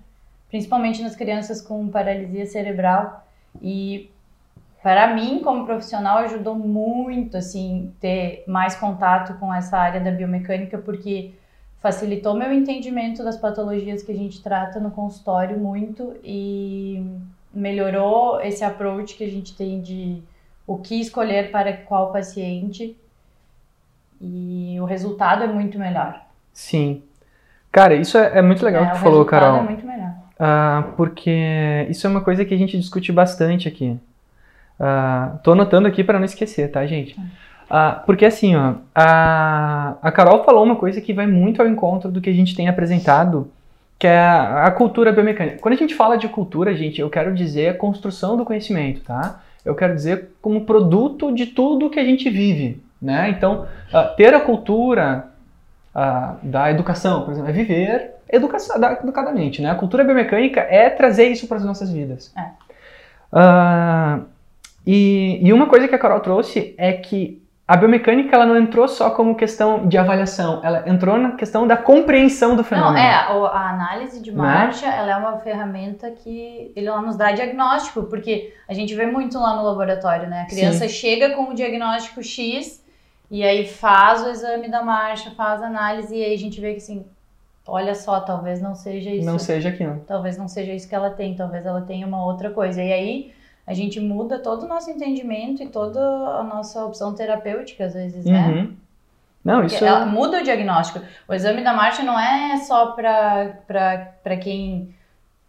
principalmente 0.49 1.01
nas 1.01 1.15
crianças 1.15 1.61
com 1.61 1.89
paralisia 1.89 2.45
cerebral. 2.45 3.25
E 3.61 4.09
para 4.83 5.13
mim, 5.13 5.39
como 5.43 5.65
profissional, 5.65 6.17
ajudou 6.19 6.55
muito 6.55 7.37
assim 7.37 7.93
ter 7.99 8.43
mais 8.47 8.75
contato 8.75 9.35
com 9.39 9.53
essa 9.53 9.77
área 9.77 9.99
da 10.01 10.11
biomecânica, 10.11 10.77
porque 10.77 11.31
facilitou 11.79 12.33
meu 12.35 12.51
entendimento 12.53 13.23
das 13.23 13.37
patologias 13.37 14.03
que 14.03 14.11
a 14.11 14.15
gente 14.15 14.41
trata 14.41 14.79
no 14.79 14.91
consultório 14.91 15.57
muito 15.57 16.15
e 16.23 17.03
melhorou 17.53 18.39
esse 18.41 18.63
approach 18.63 19.15
que 19.15 19.23
a 19.23 19.29
gente 19.29 19.55
tem 19.55 19.81
de 19.81 20.21
o 20.65 20.77
que 20.77 20.99
escolher 21.01 21.51
para 21.51 21.73
qual 21.73 22.11
paciente 22.11 22.95
e 24.19 24.77
o 24.79 24.85
resultado 24.85 25.43
é 25.43 25.47
muito 25.47 25.77
melhor. 25.79 26.21
Sim. 26.53 27.01
Cara, 27.71 27.95
isso 27.95 28.17
é, 28.17 28.37
é 28.39 28.41
muito 28.41 28.63
legal 28.63 28.83
É, 28.83 28.85
que 28.87 28.91
tu 28.93 28.97
o 28.97 28.99
falou, 28.99 29.19
resultado 29.19 29.41
Carol. 29.41 29.57
é 29.59 29.63
muito 29.63 29.85
melhor. 29.85 30.11
Ah, 30.39 30.83
porque 30.95 31.85
isso 31.89 32.05
é 32.05 32.09
uma 32.09 32.21
coisa 32.21 32.43
que 32.45 32.53
a 32.53 32.57
gente 32.57 32.77
discute 32.77 33.11
bastante 33.11 33.67
aqui. 33.67 33.97
Ah, 34.83 35.33
tô 35.43 35.51
anotando 35.51 35.87
aqui 35.87 36.03
para 36.03 36.17
não 36.17 36.25
esquecer, 36.25 36.71
tá, 36.71 36.83
gente? 36.87 37.15
Ah, 37.69 38.01
porque 38.03 38.25
assim, 38.25 38.55
ó, 38.55 38.73
a, 38.95 39.93
a 40.01 40.11
Carol 40.11 40.43
falou 40.43 40.63
uma 40.63 40.75
coisa 40.75 40.99
que 40.99 41.13
vai 41.13 41.27
muito 41.27 41.61
ao 41.61 41.67
encontro 41.67 42.09
do 42.11 42.19
que 42.19 42.31
a 42.31 42.33
gente 42.33 42.55
tem 42.55 42.67
apresentado, 42.67 43.51
que 43.99 44.07
é 44.07 44.17
a, 44.17 44.65
a 44.65 44.71
cultura 44.71 45.11
biomecânica. 45.11 45.59
Quando 45.59 45.75
a 45.75 45.77
gente 45.77 45.93
fala 45.93 46.17
de 46.17 46.27
cultura, 46.27 46.73
gente, 46.73 46.99
eu 46.99 47.11
quero 47.11 47.31
dizer 47.35 47.69
a 47.69 47.73
construção 47.77 48.35
do 48.35 48.43
conhecimento, 48.43 49.01
tá? 49.01 49.41
Eu 49.63 49.75
quero 49.75 49.93
dizer 49.93 50.31
como 50.41 50.65
produto 50.65 51.31
de 51.31 51.45
tudo 51.45 51.87
que 51.91 51.99
a 51.99 52.03
gente 52.03 52.27
vive, 52.27 52.83
né? 52.99 53.29
Então, 53.29 53.67
ah, 53.93 54.05
ter 54.05 54.33
a 54.33 54.39
cultura 54.39 55.27
ah, 55.93 56.37
da 56.41 56.71
educação, 56.71 57.21
por 57.21 57.33
exemplo, 57.33 57.51
é 57.51 57.53
viver 57.53 58.15
educa- 58.27 58.79
da- 58.79 58.93
educadamente, 58.93 59.61
né? 59.61 59.69
A 59.69 59.75
cultura 59.75 60.03
biomecânica 60.03 60.61
é 60.61 60.89
trazer 60.89 61.27
isso 61.27 61.47
para 61.47 61.57
as 61.57 61.63
nossas 61.63 61.91
vidas. 61.91 62.33
É. 62.35 62.45
Ah, 63.31 64.21
e, 64.85 65.39
e 65.41 65.53
uma 65.53 65.67
coisa 65.67 65.87
que 65.87 65.95
a 65.95 65.99
Carol 65.99 66.19
trouxe 66.19 66.73
é 66.77 66.93
que 66.93 67.41
a 67.67 67.77
biomecânica 67.77 68.35
ela 68.35 68.45
não 68.45 68.57
entrou 68.57 68.85
só 68.85 69.11
como 69.11 69.33
questão 69.33 69.87
de 69.87 69.97
avaliação, 69.97 70.59
ela 70.61 70.83
entrou 70.89 71.17
na 71.17 71.31
questão 71.37 71.65
da 71.65 71.77
compreensão 71.77 72.53
do 72.53 72.65
fenômeno. 72.65 72.95
Não, 72.95 73.01
é, 73.01 73.13
a 73.13 73.69
análise 73.69 74.21
de 74.21 74.29
né? 74.29 74.37
marcha, 74.37 74.87
né? 74.87 74.97
ela 74.97 75.11
é 75.11 75.15
uma 75.15 75.37
ferramenta 75.37 76.11
que 76.11 76.73
ela 76.75 77.01
nos 77.01 77.15
dá 77.15 77.31
diagnóstico, 77.31 78.03
porque 78.03 78.53
a 78.67 78.73
gente 78.73 78.93
vê 78.93 79.05
muito 79.05 79.39
lá 79.39 79.55
no 79.55 79.63
laboratório, 79.63 80.27
né? 80.27 80.41
A 80.41 80.45
criança 80.47 80.87
Sim. 80.87 80.93
chega 80.93 81.29
com 81.29 81.51
o 81.51 81.53
diagnóstico 81.53 82.21
X 82.21 82.83
e 83.29 83.41
aí 83.41 83.65
faz 83.65 84.21
o 84.25 84.29
exame 84.29 84.69
da 84.69 84.83
marcha, 84.83 85.31
faz 85.31 85.61
a 85.61 85.67
análise 85.67 86.13
e 86.13 86.25
aí 86.25 86.33
a 86.33 86.37
gente 86.37 86.59
vê 86.59 86.71
que 86.71 86.79
assim, 86.79 87.05
olha 87.65 87.95
só, 87.95 88.19
talvez 88.19 88.61
não 88.61 88.75
seja 88.75 89.11
isso. 89.11 89.25
Não 89.25 89.39
seja 89.39 89.69
aquilo. 89.69 90.03
Talvez 90.05 90.37
não 90.37 90.49
seja 90.49 90.73
isso 90.73 90.89
que 90.89 90.95
ela 90.95 91.11
tem, 91.11 91.35
talvez 91.35 91.65
ela 91.65 91.81
tenha 91.81 92.05
uma 92.05 92.25
outra 92.25 92.49
coisa. 92.49 92.83
E 92.83 92.91
aí 92.91 93.33
a 93.71 93.73
gente 93.73 93.99
muda 94.01 94.37
todo 94.37 94.63
o 94.63 94.67
nosso 94.67 94.91
entendimento 94.91 95.63
e 95.63 95.67
toda 95.67 95.99
a 95.99 96.43
nossa 96.43 96.83
opção 96.85 97.15
terapêutica, 97.15 97.85
às 97.85 97.93
vezes, 97.93 98.25
né? 98.25 98.47
Uhum. 98.47 98.75
Não, 99.43 99.61
Porque 99.61 99.75
isso 99.75 99.85
ela 99.85 100.05
muda 100.05 100.39
o 100.39 100.43
diagnóstico. 100.43 101.03
O 101.27 101.33
exame 101.33 101.63
da 101.63 101.73
marcha 101.73 102.03
não 102.03 102.19
é 102.19 102.57
só 102.57 102.91
para 102.91 104.37
quem, 104.41 104.93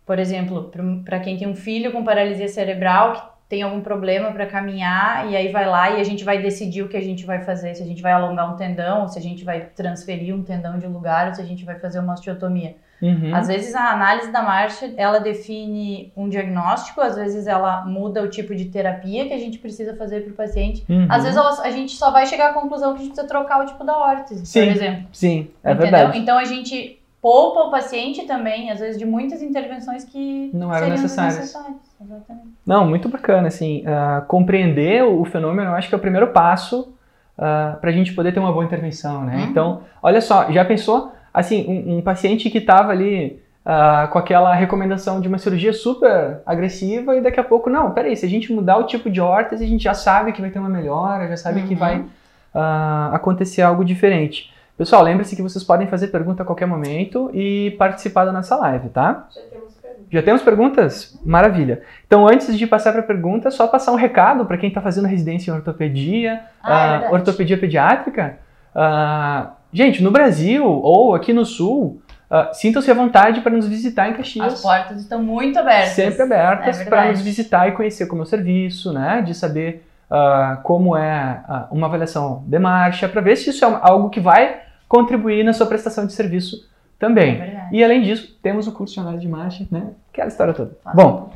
por 0.06 0.18
exemplo, 0.18 0.70
para 1.04 1.18
quem 1.18 1.36
tem 1.36 1.48
um 1.48 1.56
filho 1.56 1.90
com 1.90 2.04
paralisia 2.04 2.48
cerebral 2.48 3.12
que 3.12 3.22
tem 3.48 3.62
algum 3.62 3.82
problema 3.82 4.30
para 4.30 4.46
caminhar 4.46 5.30
e 5.30 5.36
aí 5.36 5.52
vai 5.52 5.66
lá 5.66 5.90
e 5.90 6.00
a 6.00 6.04
gente 6.04 6.24
vai 6.24 6.40
decidir 6.40 6.82
o 6.82 6.88
que 6.88 6.96
a 6.96 7.02
gente 7.02 7.26
vai 7.26 7.42
fazer, 7.42 7.74
se 7.74 7.82
a 7.82 7.86
gente 7.86 8.00
vai 8.00 8.12
alongar 8.12 8.50
um 8.50 8.56
tendão, 8.56 9.02
ou 9.02 9.08
se 9.08 9.18
a 9.18 9.22
gente 9.22 9.44
vai 9.44 9.60
transferir 9.60 10.34
um 10.34 10.42
tendão 10.42 10.78
de 10.78 10.86
lugar, 10.86 11.28
ou 11.28 11.34
se 11.34 11.42
a 11.42 11.44
gente 11.44 11.64
vai 11.64 11.78
fazer 11.78 11.98
uma 11.98 12.14
osteotomia. 12.14 12.76
Uhum. 13.02 13.34
Às 13.34 13.48
vezes 13.48 13.74
a 13.74 13.90
análise 13.90 14.30
da 14.30 14.42
marcha, 14.42 14.88
ela 14.96 15.18
define 15.18 16.12
um 16.16 16.28
diagnóstico, 16.28 17.00
às 17.00 17.16
vezes 17.16 17.48
ela 17.48 17.84
muda 17.84 18.22
o 18.22 18.28
tipo 18.28 18.54
de 18.54 18.66
terapia 18.66 19.26
que 19.26 19.34
a 19.34 19.38
gente 19.38 19.58
precisa 19.58 19.96
fazer 19.96 20.20
para 20.20 20.32
o 20.32 20.36
paciente. 20.36 20.84
Uhum. 20.88 21.08
Às 21.10 21.24
vezes 21.24 21.36
ela, 21.36 21.62
a 21.62 21.70
gente 21.70 21.96
só 21.96 22.12
vai 22.12 22.26
chegar 22.26 22.50
à 22.50 22.52
conclusão 22.52 22.92
que 22.92 23.00
a 23.00 23.02
gente 23.02 23.12
precisa 23.12 23.26
trocar 23.26 23.60
o 23.64 23.66
tipo 23.66 23.82
da 23.82 23.98
órtese, 23.98 24.46
sim, 24.46 24.60
por 24.60 24.68
exemplo. 24.68 25.04
Sim, 25.12 25.50
é 25.64 25.72
Entendeu? 25.72 25.90
verdade. 25.90 26.18
Então 26.18 26.38
a 26.38 26.44
gente 26.44 27.02
poupa 27.20 27.60
o 27.60 27.70
paciente 27.70 28.24
também, 28.24 28.70
às 28.70 28.78
vezes, 28.78 28.98
de 28.98 29.04
muitas 29.04 29.42
intervenções 29.42 30.04
que 30.04 30.50
não 30.54 30.72
eram 30.72 30.88
necessárias. 30.88 31.38
necessárias. 31.38 31.76
Exatamente. 32.00 32.48
Não, 32.64 32.86
muito 32.86 33.08
bacana, 33.08 33.48
assim, 33.48 33.82
uh, 33.82 34.24
compreender 34.26 35.04
o 35.04 35.24
fenômeno, 35.24 35.70
eu 35.70 35.74
acho 35.74 35.88
que 35.88 35.94
é 35.94 35.98
o 35.98 36.00
primeiro 36.00 36.28
passo 36.28 36.80
uh, 36.82 36.92
ah, 37.38 37.78
para 37.80 37.90
a 37.90 37.92
gente 37.92 38.12
poder 38.12 38.32
ter 38.32 38.40
uma 38.40 38.52
boa 38.52 38.64
intervenção, 38.64 39.24
né? 39.24 39.36
Uhum. 39.36 39.44
Então, 39.44 39.82
olha 40.02 40.20
só, 40.20 40.50
já 40.50 40.64
pensou 40.64 41.12
assim, 41.32 41.64
um, 41.68 41.98
um 41.98 42.02
paciente 42.02 42.50
que 42.50 42.58
estava 42.58 42.92
ali 42.92 43.40
uh, 43.64 44.08
com 44.08 44.18
aquela 44.18 44.54
recomendação 44.54 45.20
de 45.20 45.28
uma 45.28 45.38
cirurgia 45.38 45.72
super 45.72 46.40
agressiva 46.44 47.16
e 47.16 47.20
daqui 47.20 47.40
a 47.40 47.44
pouco, 47.44 47.70
não, 47.70 47.90
peraí, 47.92 48.16
se 48.16 48.26
a 48.26 48.28
gente 48.28 48.52
mudar 48.52 48.76
o 48.78 48.84
tipo 48.84 49.10
de 49.10 49.20
órtese, 49.20 49.64
a 49.64 49.68
gente 49.68 49.84
já 49.84 49.94
sabe 49.94 50.32
que 50.32 50.40
vai 50.40 50.50
ter 50.50 50.58
uma 50.58 50.68
melhora, 50.68 51.28
já 51.28 51.36
sabe 51.36 51.60
uhum. 51.60 51.68
que 51.68 51.74
vai 51.74 52.00
uh, 52.00 53.14
acontecer 53.14 53.62
algo 53.62 53.84
diferente. 53.84 54.52
Pessoal, 54.76 55.02
lembre-se 55.02 55.36
que 55.36 55.42
vocês 55.42 55.62
podem 55.62 55.86
fazer 55.86 56.08
pergunta 56.08 56.42
a 56.42 56.46
qualquer 56.46 56.66
momento 56.66 57.30
e 57.32 57.74
participar 57.78 58.24
da 58.24 58.32
nossa 58.32 58.56
live, 58.56 58.88
tá? 58.88 59.28
Já 59.30 59.42
temos 59.42 59.74
perguntas. 59.74 60.06
Já 60.10 60.22
temos 60.22 60.42
perguntas? 60.42 61.20
Maravilha. 61.24 61.82
Então, 62.06 62.26
antes 62.26 62.56
de 62.56 62.66
passar 62.66 62.92
para 62.92 63.02
a 63.02 63.04
pergunta, 63.04 63.50
só 63.50 63.68
passar 63.68 63.92
um 63.92 63.96
recado 63.96 64.44
para 64.46 64.56
quem 64.56 64.68
está 64.68 64.80
fazendo 64.80 65.06
residência 65.06 65.50
em 65.50 65.54
ortopedia, 65.54 66.40
ah, 66.62 67.08
uh, 67.10 67.14
ortopedia 67.14 67.58
pediátrica. 67.58 68.38
Uh, 68.74 69.61
Gente, 69.72 70.02
no 70.02 70.10
Brasil 70.10 70.66
ou 70.66 71.14
aqui 71.14 71.32
no 71.32 71.46
Sul, 71.46 72.02
uh, 72.30 72.52
sintam-se 72.52 72.90
à 72.90 72.94
vontade 72.94 73.40
para 73.40 73.52
nos 73.52 73.66
visitar 73.66 74.10
em 74.10 74.14
Caxias. 74.14 74.52
As 74.52 74.62
portas 74.62 75.00
estão 75.00 75.22
muito 75.22 75.58
abertas. 75.58 75.90
Sempre 75.90 76.22
abertas 76.22 76.80
é 76.80 76.84
para 76.84 77.10
nos 77.10 77.22
visitar 77.22 77.68
e 77.68 77.72
conhecer 77.72 78.06
como 78.06 78.22
é 78.22 78.24
o 78.24 78.26
serviço, 78.26 78.92
né? 78.92 79.22
De 79.22 79.34
saber 79.34 79.86
uh, 80.10 80.60
como 80.62 80.94
é 80.94 81.42
uh, 81.48 81.74
uma 81.74 81.86
avaliação 81.86 82.44
de 82.46 82.58
marcha, 82.58 83.08
para 83.08 83.22
ver 83.22 83.36
se 83.36 83.48
isso 83.48 83.64
é 83.64 83.80
algo 83.82 84.10
que 84.10 84.20
vai 84.20 84.60
contribuir 84.86 85.42
na 85.42 85.54
sua 85.54 85.66
prestação 85.66 86.06
de 86.06 86.12
serviço 86.12 86.68
também. 86.98 87.40
É 87.40 87.68
e 87.72 87.82
além 87.82 88.02
disso, 88.02 88.38
temos 88.42 88.68
o 88.68 88.72
curso 88.72 88.92
de 88.92 89.00
análise 89.00 89.22
de 89.22 89.28
marcha, 89.28 89.66
né? 89.70 89.86
Aquela 90.12 90.28
história 90.28 90.52
toda. 90.52 90.76
Bom, 90.94 91.32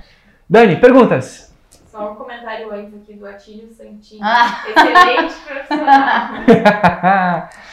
Dani, 0.49 0.77
perguntas? 0.77 1.57
Só 1.87 2.13
um 2.13 2.17
comentário 2.17 2.71
antes 2.71 2.93
aqui 2.95 3.15
do 3.15 3.27
Atílio 3.27 3.73
Santini. 3.73 4.21
Ah. 4.23 4.63
Excelente 4.69 5.35
profissional. 5.47 7.49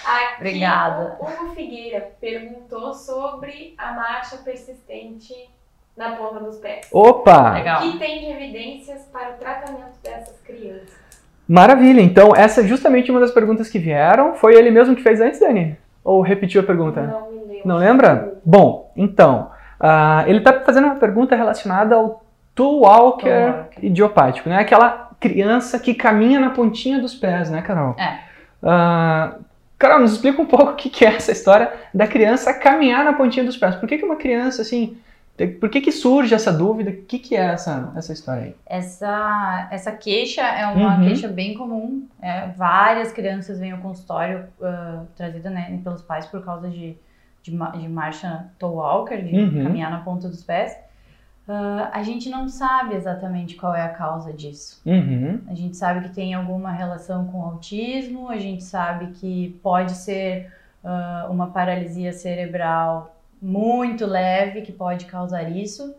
Obrigada. 0.49 1.17
O 1.19 1.25
Hugo 1.25 1.55
Figueira 1.55 2.11
perguntou 2.19 2.93
sobre 2.93 3.73
a 3.77 3.93
marcha 3.93 4.37
persistente 4.37 5.33
na 5.95 6.11
ponta 6.15 6.39
dos 6.39 6.57
pés. 6.57 6.87
Opa! 6.91 7.53
Legal. 7.53 7.79
O 7.79 7.91
que 7.91 7.99
tem 7.99 8.19
de 8.19 8.31
evidências 8.31 9.07
para 9.11 9.31
o 9.31 9.33
tratamento 9.33 10.01
dessas 10.03 10.39
crianças? 10.41 11.03
Maravilha! 11.47 12.01
Então, 12.01 12.35
essa 12.35 12.61
é 12.61 12.67
justamente 12.67 13.11
uma 13.11 13.19
das 13.19 13.31
perguntas 13.31 13.69
que 13.69 13.79
vieram. 13.79 14.33
Foi 14.33 14.55
ele 14.55 14.71
mesmo 14.71 14.95
que 14.95 15.03
fez 15.03 15.21
antes, 15.21 15.39
Dani? 15.39 15.77
Ou 16.03 16.21
repetiu 16.21 16.61
a 16.61 16.63
pergunta? 16.63 17.01
Não 17.01 17.31
me 17.31 17.39
lembro. 17.45 17.61
Não 17.67 17.77
lembra? 17.77 18.33
Bom, 18.43 18.91
então, 18.95 19.51
uh, 19.79 20.27
ele 20.27 20.39
está 20.39 20.61
fazendo 20.61 20.85
uma 20.85 20.95
pergunta 20.95 21.35
relacionada 21.35 21.95
ao 21.95 22.23
Toe 22.55 22.81
walker, 22.81 23.65
idiopático, 23.81 24.47
né? 24.47 24.59
Aquela 24.59 25.09
criança 25.19 25.79
que 25.79 25.93
caminha 25.93 26.39
na 26.39 26.51
pontinha 26.51 26.99
dos 26.99 27.15
pés, 27.15 27.49
né, 27.49 27.61
Carol? 27.61 27.95
É. 27.97 28.19
Uh, 28.61 29.42
Carol, 29.83 29.99
nos 29.99 30.13
explica 30.13 30.41
um 30.41 30.45
pouco 30.45 30.71
o 30.71 30.75
que 30.75 31.03
é 31.03 31.09
essa 31.09 31.33
história 31.33 31.73
da 31.93 32.07
criança 32.07 32.53
caminhar 32.53 33.03
na 33.03 33.11
pontinha 33.11 33.43
dos 33.43 33.57
pés. 33.57 33.75
Por 33.75 33.89
que, 33.89 33.97
que 33.97 34.05
uma 34.05 34.15
criança, 34.15 34.61
assim, 34.61 34.95
por 35.59 35.69
que, 35.69 35.81
que 35.81 35.91
surge 35.91 36.33
essa 36.33 36.53
dúvida? 36.53 36.89
O 36.89 37.01
que, 37.03 37.19
que 37.19 37.35
é 37.35 37.47
essa, 37.47 37.91
essa 37.93 38.13
história 38.13 38.43
aí? 38.43 38.55
Essa, 38.65 39.67
essa 39.69 39.91
queixa 39.91 40.41
é 40.41 40.65
uma 40.67 40.99
uhum. 40.99 41.03
queixa 41.03 41.27
bem 41.27 41.53
comum. 41.53 42.07
É, 42.21 42.47
várias 42.55 43.11
crianças 43.11 43.59
vêm 43.59 43.73
ao 43.73 43.79
consultório 43.79 44.45
uh, 44.61 45.05
trazida 45.17 45.49
né, 45.49 45.77
pelos 45.83 46.01
pais 46.01 46.25
por 46.27 46.45
causa 46.45 46.69
de, 46.69 46.95
de, 47.41 47.51
de 47.51 47.89
marcha 47.89 48.45
toe 48.57 48.75
walker, 48.75 49.21
de 49.21 49.35
uhum. 49.35 49.63
caminhar 49.63 49.91
na 49.91 49.99
ponta 49.99 50.29
dos 50.29 50.43
pés. 50.43 50.77
Uh, 51.47 51.89
a 51.91 52.01
gente 52.03 52.29
não 52.29 52.47
sabe 52.47 52.95
exatamente 52.95 53.55
qual 53.55 53.75
é 53.75 53.81
a 53.81 53.89
causa 53.89 54.31
disso. 54.31 54.81
Uhum. 54.85 55.41
A 55.47 55.53
gente 55.53 55.75
sabe 55.75 56.07
que 56.07 56.15
tem 56.15 56.33
alguma 56.33 56.71
relação 56.71 57.25
com 57.25 57.41
autismo, 57.41 58.29
a 58.29 58.37
gente 58.37 58.63
sabe 58.63 59.07
que 59.07 59.59
pode 59.61 59.91
ser 59.91 60.53
uh, 60.83 61.29
uma 61.29 61.47
paralisia 61.47 62.13
cerebral 62.13 63.13
muito 63.41 64.05
leve 64.05 64.61
que 64.61 64.71
pode 64.71 65.05
causar 65.05 65.43
isso. 65.43 65.93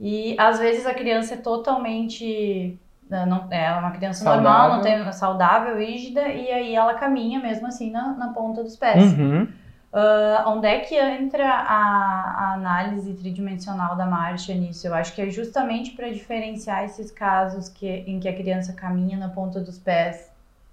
E 0.00 0.34
às 0.38 0.58
vezes 0.58 0.84
a 0.86 0.92
criança 0.92 1.34
é 1.34 1.36
totalmente. 1.36 2.76
Né, 3.08 3.24
não, 3.26 3.46
é 3.52 3.70
uma 3.74 3.92
criança 3.92 4.24
saudável. 4.24 4.50
normal, 4.50 4.76
não 4.76 4.82
tem, 4.82 5.12
saudável, 5.12 5.78
rígida, 5.78 6.26
e 6.28 6.50
aí 6.50 6.74
ela 6.74 6.94
caminha 6.94 7.38
mesmo 7.38 7.66
assim 7.66 7.90
na, 7.90 8.08
na 8.14 8.28
ponta 8.28 8.62
dos 8.62 8.76
pés. 8.76 9.12
Uhum. 9.12 9.46
Uh, 9.94 10.48
onde 10.48 10.66
é 10.66 10.80
que 10.80 10.96
entra 10.96 11.48
a, 11.48 12.50
a, 12.50 12.54
análise 12.54 13.14
tridimensional 13.14 13.94
da 13.94 14.04
marcha 14.04 14.52
nisso? 14.52 14.88
Eu 14.88 14.92
acho 14.92 15.14
que 15.14 15.22
é 15.22 15.30
justamente 15.30 15.92
para 15.92 16.10
diferenciar 16.10 16.82
esses 16.84 17.12
casos 17.12 17.68
que, 17.68 17.86
em 17.86 18.18
que 18.18 18.28
a 18.28 18.34
criança 18.34 18.72
caminha 18.72 19.16
na 19.16 19.28
ponta 19.28 19.60
dos 19.60 19.78
pés 19.78 20.32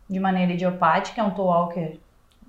de 0.10 0.20
maneira 0.20 0.54
idiopática, 0.54 1.22
é 1.22 1.24
um 1.24 1.30
toe 1.30 1.46
walker, 1.46 2.00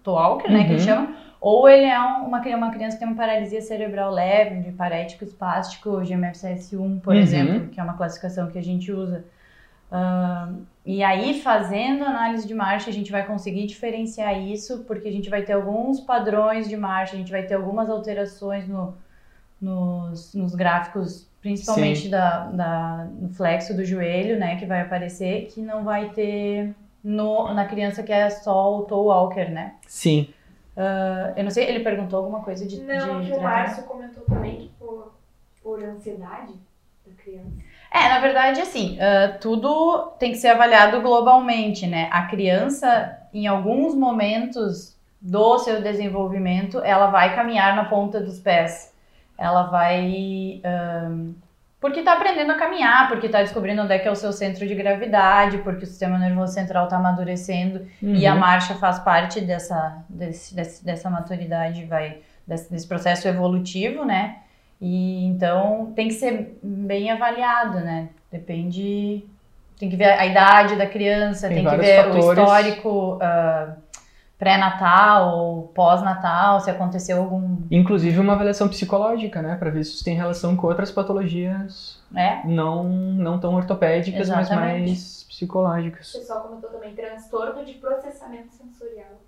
toe 0.03 0.15
walker 0.15 0.49
uhum. 0.49 0.55
né, 0.55 0.65
que 0.65 0.73
uhum. 0.73 0.79
chama, 0.79 1.15
ou 1.39 1.69
ele 1.69 1.85
é 1.85 1.99
uma, 1.99 2.41
uma 2.41 2.71
criança 2.71 2.97
que 2.97 3.01
tem 3.01 3.09
uma 3.09 3.19
paralisia 3.19 3.61
cerebral 3.61 4.11
leve, 4.11 4.63
de 4.63 4.73
parético 4.73 5.25
espástico, 5.25 5.91
GMFCS1, 6.01 7.03
por 7.03 7.15
uhum. 7.15 7.21
exemplo, 7.21 7.69
que 7.69 7.79
é 7.79 7.83
uma 7.83 7.99
classificação 7.99 8.51
que 8.51 8.59
a 8.59 8.65
gente 8.65 8.91
usa. 8.91 9.27
Uh, 9.93 10.65
e 10.87 11.03
aí, 11.03 11.41
fazendo 11.41 12.03
análise 12.03 12.49
de 12.49 12.55
marcha, 12.55 12.89
a 12.89 12.93
gente 12.93 13.13
vai 13.13 13.27
conseguir 13.27 13.67
diferenciar 13.67 14.41
isso, 14.41 14.85
porque 14.85 15.07
a 15.07 15.13
gente 15.13 15.29
vai 15.29 15.43
ter 15.43 15.53
alguns 15.53 16.01
padrões 16.01 16.69
de 16.69 16.77
marcha, 16.77 17.15
a 17.15 17.19
gente 17.19 17.31
vai 17.31 17.43
ter 17.43 17.55
algumas 17.55 17.91
alterações 17.91 18.67
no, 18.67 18.95
nos, 19.61 20.35
nos 20.35 20.55
gráficos, 20.55 21.29
principalmente 21.41 22.09
da, 22.09 22.47
da, 22.47 23.09
no 23.21 23.29
flexo 23.29 23.77
do 23.77 23.85
joelho, 23.85 24.39
né, 24.39 24.57
que 24.57 24.67
vai 24.67 24.81
aparecer, 24.81 25.47
que 25.47 25.61
não 25.61 25.85
vai 25.85 26.11
ter 26.11 26.75
no, 27.05 27.53
na 27.53 27.67
criança 27.67 28.03
que 28.03 28.13
é 28.13 28.29
só 28.31 28.79
o 28.79 28.83
toe 28.83 29.07
walker, 29.07 29.51
né? 29.51 29.75
Sim. 29.87 30.33
Uh, 30.77 31.37
eu 31.37 31.45
não 31.45 31.51
sei, 31.51 31.69
ele 31.69 31.81
perguntou 31.81 32.19
alguma 32.19 32.43
coisa 32.43 32.67
de. 32.67 32.81
Não, 32.81 33.21
de, 33.21 33.31
que 33.31 33.37
o 33.37 33.43
Márcio 33.43 33.85
comentou 33.85 34.25
também 34.25 34.57
que 34.59 34.69
por, 34.79 35.13
por 35.63 35.85
ansiedade 35.85 36.55
da 37.07 37.13
criança. 37.15 37.53
É, 37.93 38.09
na 38.09 38.21
verdade, 38.21 38.61
assim, 38.61 38.97
uh, 38.97 39.39
tudo 39.39 40.15
tem 40.19 40.31
que 40.31 40.39
ser 40.39 40.49
avaliado 40.49 41.03
globalmente, 41.03 41.87
né? 41.87 42.09
A 42.11 42.23
criança, 42.23 43.19
em 43.35 43.47
alguns 43.47 43.95
momentos 43.95 44.99
do 45.21 45.59
seu 45.59 45.83
desenvolvimento, 45.83 46.81
ela 46.83 47.09
vai 47.09 47.35
caminhar 47.35 47.77
na 47.77 47.85
ponta 47.85 48.19
dos 48.19 48.41
pés. 48.41 48.95
Ela 49.37 49.65
vai. 49.65 50.63
Um, 50.65 51.35
porque 51.79 51.99
está 51.99 52.15
aprendendo 52.15 52.53
a 52.53 52.55
caminhar, 52.55 53.09
porque 53.09 53.27
está 53.27 53.43
descobrindo 53.43 53.83
onde 53.83 53.93
é 53.93 53.99
que 53.99 54.07
é 54.07 54.11
o 54.11 54.17
seu 54.17 54.33
centro 54.33 54.67
de 54.67 54.75
gravidade, 54.75 55.59
porque 55.59 55.85
o 55.85 55.87
sistema 55.87 56.17
nervoso 56.17 56.55
central 56.55 56.85
está 56.85 56.97
amadurecendo 56.97 57.87
uhum. 58.01 58.15
e 58.15 58.25
a 58.25 58.35
uhum. 58.35 58.39
marcha 58.39 58.77
faz 58.77 59.01
parte 59.01 59.41
dessa, 59.41 59.99
desse, 60.09 60.55
desse, 60.55 60.85
dessa 60.85 61.11
maturidade, 61.11 61.85
vai, 61.85 62.21
desse, 62.47 62.71
desse 62.71 62.87
processo 62.87 63.27
evolutivo, 63.27 64.05
né? 64.05 64.42
E 64.83 65.27
então 65.27 65.93
tem 65.95 66.09
que 66.09 66.15
ser 66.15 66.59
bem 66.61 67.09
avaliado, 67.13 67.79
né? 67.79 68.09
Depende 68.33 69.25
tem 69.79 69.91
que 69.91 69.97
ver 69.97 70.11
a 70.13 70.27
idade 70.27 70.77
da 70.77 70.87
criança, 70.87 71.49
Tem 71.49 71.65
tem, 71.65 71.69
que 71.69 71.77
ver 71.77 72.05
fatores. 72.05 72.25
o 72.25 72.31
histórico 72.31 73.19
ah, 73.21 73.75
pré-natal 74.39 75.39
ou 75.39 75.63
pós-natal, 75.69 76.61
se 76.61 76.71
aconteceu 76.71 77.19
algum. 77.19 77.59
Inclusive 77.71 78.21
uma 78.21 78.35
avaliação 78.35 78.69
psicológica, 78.69 79.43
né? 79.43 79.57
Pra 79.57 79.71
ver 79.71 79.85
se 79.85 79.95
isso 79.95 80.05
tem 80.05 80.17
relação 80.17 80.57
com 80.57 80.67
outras 80.69 80.91
patologias 80.91 82.01
né? 82.11 82.43
não, 82.45 82.85
não 82.85 83.41
tão 83.41 83.55
ortopédicas, 83.55 84.29
mas 84.29 84.49
Exatamente. 84.49 84.87
mais 84.87 85.25
psicológicas. 85.29 86.15
O 86.15 86.19
pessoal 86.19 86.41
comentou 86.43 86.71
também 86.71 86.95
transtorno 86.95 87.65
de 87.65 87.75
processamento 87.75 88.53
sensorial. 88.53 89.21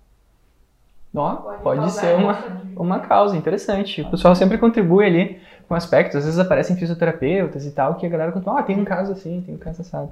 Ó, 1.15 1.31
pode 1.63 1.91
ser 1.91 2.15
uma, 2.15 2.37
uma 2.75 2.99
causa 2.99 3.35
interessante. 3.37 4.01
O 4.01 4.11
pessoal 4.11 4.35
sempre 4.35 4.57
contribui 4.57 5.05
ali 5.05 5.39
com 5.67 5.73
aspectos. 5.75 6.17
Às 6.17 6.25
vezes 6.25 6.39
aparecem 6.39 6.75
fisioterapeutas 6.75 7.65
e 7.65 7.71
tal, 7.71 7.95
que 7.95 8.05
a 8.05 8.09
galera 8.09 8.31
conta, 8.31 8.51
ah, 8.51 8.63
tem 8.63 8.77
um 8.79 8.85
caso 8.85 9.11
assim, 9.13 9.41
tem 9.45 9.55
um 9.55 9.57
caso 9.57 9.81
assado. 9.81 10.11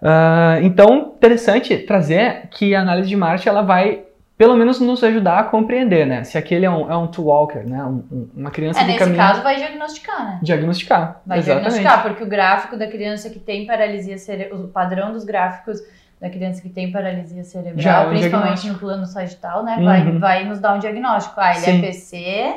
Ah, 0.00 0.58
então, 0.62 1.12
interessante 1.16 1.76
trazer 1.78 2.48
que 2.50 2.74
a 2.74 2.80
análise 2.80 3.08
de 3.08 3.16
marcha 3.16 3.48
ela 3.48 3.62
vai, 3.62 4.02
pelo 4.36 4.56
menos, 4.56 4.80
nos 4.80 5.02
ajudar 5.04 5.38
a 5.38 5.44
compreender, 5.44 6.06
né? 6.06 6.24
Se 6.24 6.36
aquele 6.36 6.66
é 6.66 6.70
um, 6.70 6.90
é 6.90 6.96
um 6.96 7.06
two-walker, 7.06 7.60
né? 7.60 7.82
Um- 7.84 8.04
um- 8.10 8.28
uma 8.36 8.50
criança 8.50 8.80
É, 8.80 8.82
que 8.82 8.88
nesse 8.88 8.98
caminha... 8.98 9.16
caso 9.18 9.42
vai 9.42 9.56
diagnosticar, 9.56 10.24
né? 10.26 10.38
Diagnosticar. 10.42 11.20
Vai 11.24 11.38
Exatamente. 11.38 11.70
diagnosticar, 11.70 12.02
porque 12.02 12.24
o 12.24 12.26
gráfico 12.26 12.76
da 12.76 12.86
criança 12.88 13.30
que 13.30 13.38
tem 13.38 13.64
paralisia 13.66 14.18
cerebral, 14.18 14.60
o 14.60 14.68
padrão 14.68 15.12
dos 15.12 15.24
gráficos 15.24 15.80
da 16.22 16.30
criança 16.30 16.62
que 16.62 16.68
tem 16.68 16.92
paralisia 16.92 17.42
cerebral, 17.42 17.80
Já 17.82 18.02
é 18.04 18.08
principalmente 18.08 18.68
no 18.68 18.78
plano 18.78 19.04
sagital, 19.06 19.64
né? 19.64 19.80
Vai, 19.82 20.06
Uhum. 20.06 20.18
vai 20.20 20.44
nos 20.44 20.60
dar 20.60 20.74
um 20.74 20.78
diagnóstico. 20.78 21.34
Ah, 21.36 21.50
ele 21.50 21.60
Sim. 21.60 21.78
é 21.78 21.80
PC, 21.80 22.54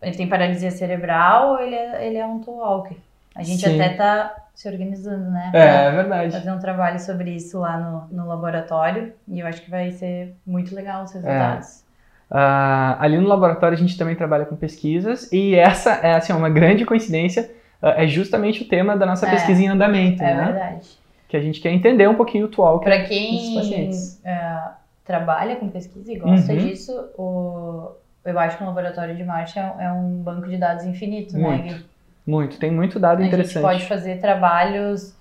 ele 0.00 0.16
tem 0.16 0.28
paralisia 0.28 0.70
cerebral 0.70 1.50
ou 1.54 1.60
ele 1.60 1.74
é, 1.74 2.06
ele 2.06 2.16
é 2.16 2.24
um 2.24 2.40
walker. 2.46 2.96
A 3.34 3.42
gente 3.42 3.60
Sim. 3.68 3.74
até 3.80 3.94
tá 3.94 4.32
se 4.54 4.68
organizando, 4.68 5.30
né? 5.30 5.50
É, 5.52 5.86
é 5.86 5.90
verdade. 5.90 6.32
Fazer 6.32 6.52
um 6.52 6.58
trabalho 6.60 7.00
sobre 7.00 7.30
isso 7.32 7.58
lá 7.58 7.76
no, 7.76 8.06
no 8.16 8.28
laboratório. 8.28 9.12
E 9.26 9.40
eu 9.40 9.46
acho 9.48 9.62
que 9.62 9.70
vai 9.70 9.90
ser 9.90 10.36
muito 10.46 10.72
legal 10.74 11.02
os 11.02 11.12
resultados. 11.12 11.82
Ah, 12.30 12.96
ali 13.00 13.18
no 13.18 13.26
laboratório 13.26 13.76
a 13.76 13.80
gente 13.80 13.98
também 13.98 14.14
trabalha 14.14 14.46
com 14.46 14.54
pesquisas 14.54 15.30
e 15.32 15.54
essa 15.56 15.90
é 15.94 16.14
assim, 16.14 16.32
uma 16.32 16.48
grande 16.48 16.84
coincidência, 16.84 17.50
ah, 17.82 17.94
é 18.02 18.06
justamente 18.06 18.62
o 18.62 18.68
tema 18.68 18.96
da 18.96 19.04
nossa 19.04 19.26
É. 19.26 19.30
pesquisa 19.30 19.60
em 19.60 19.68
andamento, 19.68 20.22
É, 20.22 20.34
né? 20.34 20.44
verdade. 20.44 21.01
Que 21.32 21.36
a 21.38 21.40
gente 21.40 21.62
quer 21.62 21.70
entender 21.72 22.06
um 22.06 22.14
pouquinho 22.14 22.44
o 22.44 22.48
talk. 22.50 22.84
Para 22.84 22.98
Dos 22.98 23.08
quem 23.08 23.54
pacientes. 23.54 24.20
é, 24.22 24.58
trabalha 25.02 25.56
com 25.56 25.66
pesquisa 25.66 26.12
e 26.12 26.18
gosta 26.18 26.52
Uhum. 26.52 26.58
disso, 26.58 26.92
o, 27.16 27.88
eu 28.22 28.38
acho 28.38 28.58
que 28.58 28.62
o 28.62 28.66
laboratório 28.66 29.16
de 29.16 29.24
marcha 29.24 29.58
é, 29.60 29.64
um- 29.64 29.80
é 29.80 29.92
um 29.94 30.10
banco 30.22 30.46
de 30.46 30.58
dados 30.58 30.84
infinito, 30.84 31.32
né? 31.38 31.40
Muito 31.48 31.62
Gui? 31.74 31.86
Muito, 32.26 32.58
tem 32.58 32.70
muito 32.70 33.00
dado 33.00 33.20
A 33.20 33.22
gente 33.22 33.28
interessante. 33.32 33.62
pode 33.62 33.86
fazer 33.86 34.20
trabalhos 34.20 35.16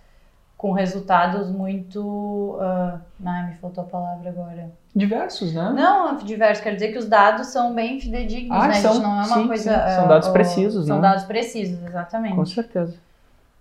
com 0.58 0.74
resultados 0.74 1.50
muito. 1.50 2.58
ah, 2.60 3.00
ai, 3.26 3.48
me 3.48 3.54
faltou 3.56 3.86
a 3.86 3.88
palavra 3.88 4.32
agora. 4.32 4.70
Diversos, 4.94 5.54
né? 5.54 5.72
Não, 5.74 6.18
diversos, 6.18 6.62
quer 6.62 6.74
dizer 6.74 6.92
que 6.92 6.98
os 6.98 7.08
dados 7.08 7.48
são 7.48 7.74
bem 7.74 8.02
fidedignos, 8.02 8.62
Ah, 8.62 8.68
né? 8.68 8.74
são, 8.74 8.92
a 8.92 8.94
gente 8.96 9.04
não 9.04 9.12
é 9.14 9.26
uma 9.26 9.26
sim, 9.28 9.48
coisa. 9.48 9.88
sim. 9.88 9.96
São 9.96 10.08
dados 10.10 10.28
ó, 10.28 10.32
precisos, 10.34 10.88
São 10.88 10.98
né? 10.98 11.02
dados 11.04 11.24
precisos, 11.24 11.82
exatamente. 11.88 12.36
Com 12.36 12.46
certeza. 12.46 12.98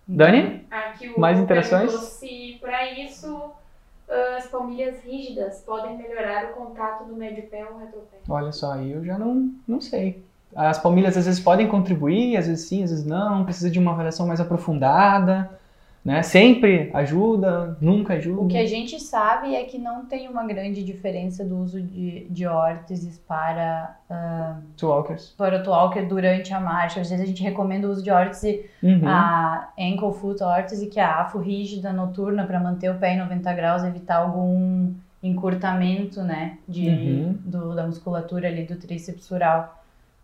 Então, 0.08 0.26
Dani? 0.26 0.66
Aqui 0.68 1.08
o 1.08 1.20
Mais 1.20 1.38
interações? 1.38 1.92
Para 2.70 2.92
isso 2.92 3.52
as 4.36 4.46
palmilhas 4.46 5.02
rígidas 5.04 5.60
podem 5.66 5.96
melhorar 5.96 6.50
o 6.50 6.54
contato 6.54 7.04
do 7.04 7.16
médio 7.16 7.44
pé 7.48 7.64
ou 7.64 7.78
retropé. 7.78 8.18
Olha 8.28 8.52
só, 8.52 8.72
aí 8.72 8.92
eu 8.92 9.04
já 9.04 9.18
não, 9.18 9.52
não 9.66 9.80
sei. 9.80 10.24
As 10.54 10.78
palmilhas 10.78 11.16
às 11.16 11.26
vezes 11.26 11.40
podem 11.40 11.68
contribuir, 11.68 12.36
às 12.36 12.46
vezes 12.46 12.68
sim, 12.68 12.82
às 12.82 12.90
vezes 12.90 13.04
não. 13.04 13.44
Precisa 13.44 13.70
de 13.70 13.78
uma 13.78 13.92
avaliação 13.92 14.26
mais 14.26 14.40
aprofundada, 14.40 15.50
né? 16.04 16.22
Sempre 16.22 16.90
ajuda, 16.94 17.76
nunca 17.80 18.14
ajuda. 18.14 18.40
O 18.42 18.48
que 18.48 18.56
a 18.56 18.66
gente 18.66 18.98
sabe 18.98 19.54
é 19.54 19.64
que 19.64 19.78
não 19.78 20.06
tem 20.06 20.28
uma 20.28 20.46
grande 20.46 20.82
diferença 20.82 21.44
do 21.44 21.58
uso 21.58 21.80
de, 21.82 22.26
de 22.30 22.46
órteses 22.46 23.18
para, 23.18 23.96
Two 24.76 24.88
walkers. 24.88 25.34
para 25.36 25.58
o 25.58 25.62
talker 25.62 26.08
durante 26.08 26.54
a 26.54 26.60
marcha. 26.60 27.00
Às 27.00 27.10
vezes 27.10 27.22
a 27.24 27.26
gente 27.28 27.42
recomenda 27.42 27.86
o 27.86 27.90
uso 27.90 28.02
de 28.02 28.10
órtese, 28.10 28.64
Uhum. 28.82 29.06
a 29.06 29.68
ankle 29.78 30.12
foot 30.14 30.42
órtese, 30.42 30.86
que 30.86 30.98
é 30.98 31.04
a 31.04 31.20
afo 31.20 31.38
rígida 31.38 31.92
noturna 31.92 32.46
para 32.46 32.58
manter 32.58 32.90
o 32.90 32.94
pé 32.98 33.14
em 33.14 33.18
90 33.18 33.52
graus, 33.52 33.84
evitar 33.84 34.16
algum 34.16 34.92
encurtamento, 35.22 36.22
né, 36.22 36.56
de, 36.66 36.88
Uhum. 36.88 37.38
do- 37.44 37.74
da 37.74 37.86
musculatura 37.86 38.48
ali 38.48 38.64
do 38.64 38.76
tríceps 38.76 39.24
sural. 39.24 39.82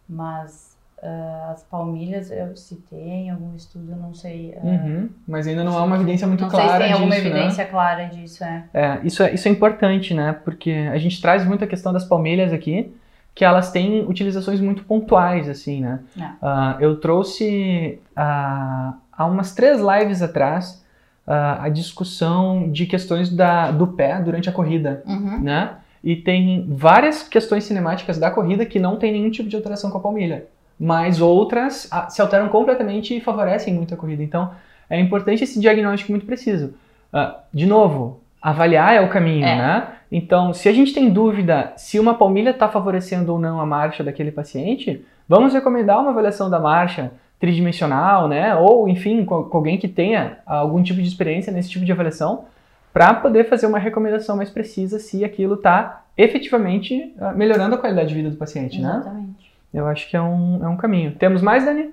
Mas 0.09 0.76
ah, 1.03 1.51
as 1.53 1.63
palmilhas, 1.65 2.31
eu 2.31 2.57
citei 2.57 2.99
em 2.99 3.31
algum 3.31 3.55
estudo, 3.55 3.95
não 3.97 4.15
sei. 4.15 4.55
ah, 4.57 4.67
Uhum. 4.67 5.09
Mas 5.29 5.47
ainda 5.47 5.63
não 5.65 5.77
há 5.77 5.83
uma 5.85 5.97
evidência 5.97 6.27
muito 6.27 6.43
não 6.43 6.51
sei 6.51 6.59
clara 6.61 6.73
se 6.73 6.83
tem 6.85 6.93
alguma 6.93 7.15
disso, 7.15 7.29
né? 7.29 7.31
evidência 7.37 7.65
clara 7.67 8.05
disso, 8.05 8.45
é. 8.45 8.65
É, 8.75 9.01
isso, 9.05 9.23
é, 9.23 9.35
isso 9.35 9.47
é 9.49 9.51
importante, 9.51 10.15
né? 10.15 10.37
Porque 10.45 10.71
a 10.93 10.99
gente 10.99 11.21
traz 11.21 11.45
muito 11.47 11.63
a 11.63 11.67
questão 11.67 11.93
das 11.93 12.05
palmilhas 12.05 12.53
aqui, 12.53 12.95
que 13.35 13.45
elas 13.45 13.71
têm 13.71 14.01
utilizações 14.09 14.61
muito 14.61 14.85
pontuais, 14.85 15.49
assim, 15.49 15.83
né? 15.83 16.01
Ah, 16.43 16.77
eu 16.81 16.99
trouxe 16.99 18.01
há 18.17 19.27
umas 19.27 19.55
três 19.55 19.79
lives 19.81 20.23
atrás 20.23 20.83
a 21.27 21.69
discussão 21.69 22.71
de 22.71 22.87
questões 22.87 23.29
da, 23.29 23.71
do 23.73 23.89
pé 23.89 24.21
durante 24.21 24.49
a 24.49 24.53
corrida, 24.53 25.03
Uhum. 25.07 25.41
né? 25.41 25.71
E 26.05 26.15
tem 26.15 26.65
várias 26.69 27.25
questões 27.29 27.65
cinemáticas 27.65 28.17
da 28.17 28.31
corrida 28.31 28.65
que 28.65 28.79
não 28.79 28.97
tem 28.97 29.11
nenhum 29.13 29.29
tipo 29.31 29.49
de 29.49 29.57
alteração 29.57 29.91
com 29.91 29.99
a 29.99 30.01
palmilha, 30.01 30.47
mas 30.79 31.21
outras 31.21 31.89
ah, 31.91 32.09
se 32.09 32.21
alteram 32.21 32.49
completamente 32.49 33.17
e 33.17 33.21
favorecem 33.21 33.75
muito 33.75 33.95
a 33.95 33.97
corrida. 33.97 34.23
Então, 34.23 34.51
é 34.89 35.01
importante 35.01 35.43
esse 35.45 35.59
diagnóstico 35.59 36.13
muito 36.13 36.27
preciso. 36.27 36.75
Ah, 37.13 37.39
de 37.53 37.67
novo, 37.67 38.21
avaliar 38.41 38.95
é 38.95 39.01
o 39.01 39.09
caminho, 39.09 39.45
É. 39.45 39.57
né? 39.57 39.89
Então, 40.13 40.53
se 40.53 40.69
a 40.69 40.73
gente 40.73 40.95
tem 40.95 41.11
dúvida 41.11 41.73
se 41.77 41.99
uma 41.99 42.15
palmilha 42.15 42.51
está 42.51 42.69
favorecendo 42.69 43.33
ou 43.33 43.39
não 43.39 43.61
a 43.61 43.67
marcha 43.67 44.05
daquele 44.05 44.31
paciente, 44.31 45.05
vamos 45.29 45.53
recomendar 45.53 46.01
uma 46.01 46.11
avaliação 46.11 46.49
da 46.49 46.61
marcha 46.61 47.11
tridimensional, 47.41 48.29
né? 48.29 48.55
Ou, 48.55 48.89
enfim, 48.89 49.25
com, 49.25 49.43
com 49.45 49.57
alguém 49.57 49.77
que 49.79 49.89
tenha 49.89 50.39
algum 50.47 50.83
tipo 50.83 51.01
de 51.01 51.09
experiência 51.09 51.53
nesse 51.53 51.71
tipo 51.71 51.85
de 51.85 51.93
avaliação, 51.93 52.45
para 52.93 53.13
poder 53.15 53.45
fazer 53.45 53.67
uma 53.67 53.79
recomendação 53.79 54.37
mais 54.37 54.49
precisa 54.49 54.99
se 54.99 55.25
aquilo 55.25 55.55
está 55.55 56.03
efetivamente 56.17 57.13
ah, 57.21 57.33
melhorando 57.33 57.75
a 57.75 57.79
qualidade 57.79 58.09
de 58.09 58.15
vida 58.15 58.31
do 58.31 58.37
paciente, 58.37 58.81
né? 58.81 58.89
Exatamente. 59.01 59.46
Eu 59.73 59.87
acho 59.87 60.09
que 60.09 60.17
é 60.17 60.23
um, 60.23 60.65
é 60.65 60.69
um 60.69 60.77
caminho. 60.77 61.13
Temos 61.13 61.43
mais, 61.43 61.65
Dani? 61.65 61.91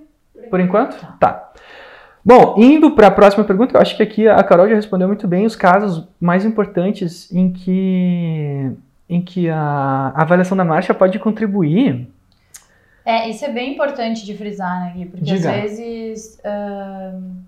Por 0.49 0.59
enquanto? 0.59 0.95
Tá. 1.19 1.51
Bom, 2.25 2.55
indo 2.57 2.91
para 2.91 3.07
a 3.07 3.11
próxima 3.11 3.43
pergunta, 3.43 3.75
eu 3.75 3.81
acho 3.81 3.97
que 3.97 4.03
aqui 4.03 4.27
a 4.27 4.41
Carol 4.43 4.69
já 4.69 4.75
respondeu 4.75 5.07
muito 5.07 5.27
bem 5.27 5.45
os 5.45 5.55
casos 5.55 6.07
mais 6.19 6.45
importantes 6.45 7.29
em 7.33 7.51
que, 7.51 8.71
em 9.09 9.21
que 9.21 9.49
a 9.49 10.13
avaliação 10.15 10.55
da 10.55 10.63
marcha 10.63 10.93
pode 10.93 11.19
contribuir. 11.19 12.07
É, 13.05 13.29
isso 13.29 13.43
é 13.43 13.49
bem 13.49 13.73
importante 13.73 14.25
de 14.25 14.33
frisar, 14.37 14.85
né, 14.85 14.93
Gui? 14.95 15.05
Porque 15.07 15.25
Diga. 15.25 15.49
às 15.49 15.61
vezes 15.61 16.39
ahn, 16.45 17.41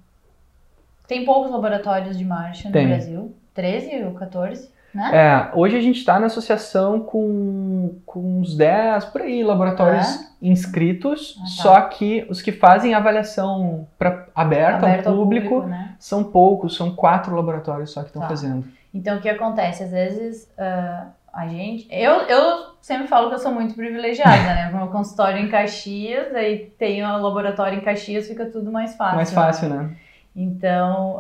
tem 1.08 1.24
poucos 1.24 1.50
laboratórios 1.52 2.18
de 2.18 2.26
marcha 2.26 2.68
no 2.68 2.74
Tem. 2.74 2.88
Brasil. 2.88 3.34
13 3.54 4.04
ou 4.04 4.12
14, 4.12 4.70
né? 4.96 5.12
É, 5.14 5.50
hoje 5.54 5.76
a 5.78 5.82
gente 5.82 5.98
está 6.00 6.18
na 6.20 6.28
associação 6.28 7.02
com, 7.02 8.00
com 8.06 8.40
uns 8.40 8.56
10, 8.56 9.06
por 9.06 9.22
aí, 9.22 9.44
laboratórios 9.44 10.08
inscritos, 10.42 11.36
Ah, 11.38 11.42
tá. 11.42 11.48
só 11.50 11.82
que 11.82 12.26
os 12.30 12.42
que 12.42 12.52
fazem 12.52 12.94
avaliação 12.94 13.88
pra, 14.00 14.28
aberta 14.34 15.10
ao 15.10 15.14
ao 15.14 15.20
público, 15.20 15.64
né? 15.64 15.96
são 16.00 16.24
poucos, 16.24 16.76
são 16.76 16.96
quatro 16.96 17.36
laboratórios 17.36 17.92
só 17.92 18.02
que 18.02 18.08
estão 18.08 18.22
Tá. 18.22 18.30
fazendo. 18.30 18.66
Então, 18.94 19.18
o 19.18 19.22
que 19.22 19.28
acontece? 19.28 19.84
Às 19.84 19.92
vezes, 19.92 20.50
ah, 20.58 21.08
a 21.34 21.46
gente... 21.48 21.86
Eu, 21.92 22.22
eu 22.22 22.68
sempre 22.80 23.08
falo 23.08 23.28
que 23.28 23.36
eu 23.36 23.40
sou 23.40 23.52
muito 23.52 23.76
privilegiada, 23.76 24.32
né? 24.56 24.72
Meu 24.74 24.88
consultório 24.88 25.38
em 25.40 25.50
Caxias, 25.50 26.34
aí 26.34 26.74
tenho 26.80 27.06
o 27.06 27.22
laboratório 27.22 27.78
em 27.78 27.82
Caxias, 27.82 28.28
fica 28.28 28.46
tudo 28.46 28.72
mais 28.72 28.96
fácil. 28.96 29.16
Mais 29.18 29.32
né? 29.32 29.36
fácil, 29.36 29.70
né? 29.70 29.90
Então, 30.36 31.20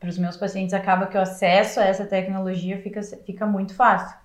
para 0.00 0.08
os 0.08 0.16
meus 0.16 0.36
pacientes, 0.36 0.72
acaba 0.72 1.06
que 1.06 1.16
o 1.16 1.20
acesso 1.20 1.78
a 1.78 1.84
essa 1.84 2.06
tecnologia 2.06 2.80
fica, 2.80 3.02
fica 3.02 3.46
muito 3.46 3.74
fácil. 3.74 4.16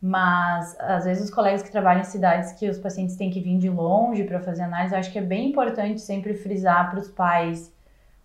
Mas, 0.00 0.78
às 0.80 1.04
vezes, 1.04 1.24
os 1.24 1.30
colegas 1.34 1.62
que 1.62 1.70
trabalham 1.70 2.00
em 2.00 2.04
cidades 2.04 2.52
que 2.52 2.68
os 2.68 2.78
pacientes 2.78 3.16
têm 3.16 3.30
que 3.30 3.40
vir 3.40 3.58
de 3.58 3.68
longe 3.68 4.24
para 4.24 4.40
fazer 4.40 4.62
análise, 4.62 4.94
acho 4.94 5.12
que 5.12 5.18
é 5.18 5.22
bem 5.22 5.50
importante 5.50 6.00
sempre 6.00 6.34
frisar 6.34 6.90
para 6.90 7.00
os 7.00 7.08
pais 7.08 7.72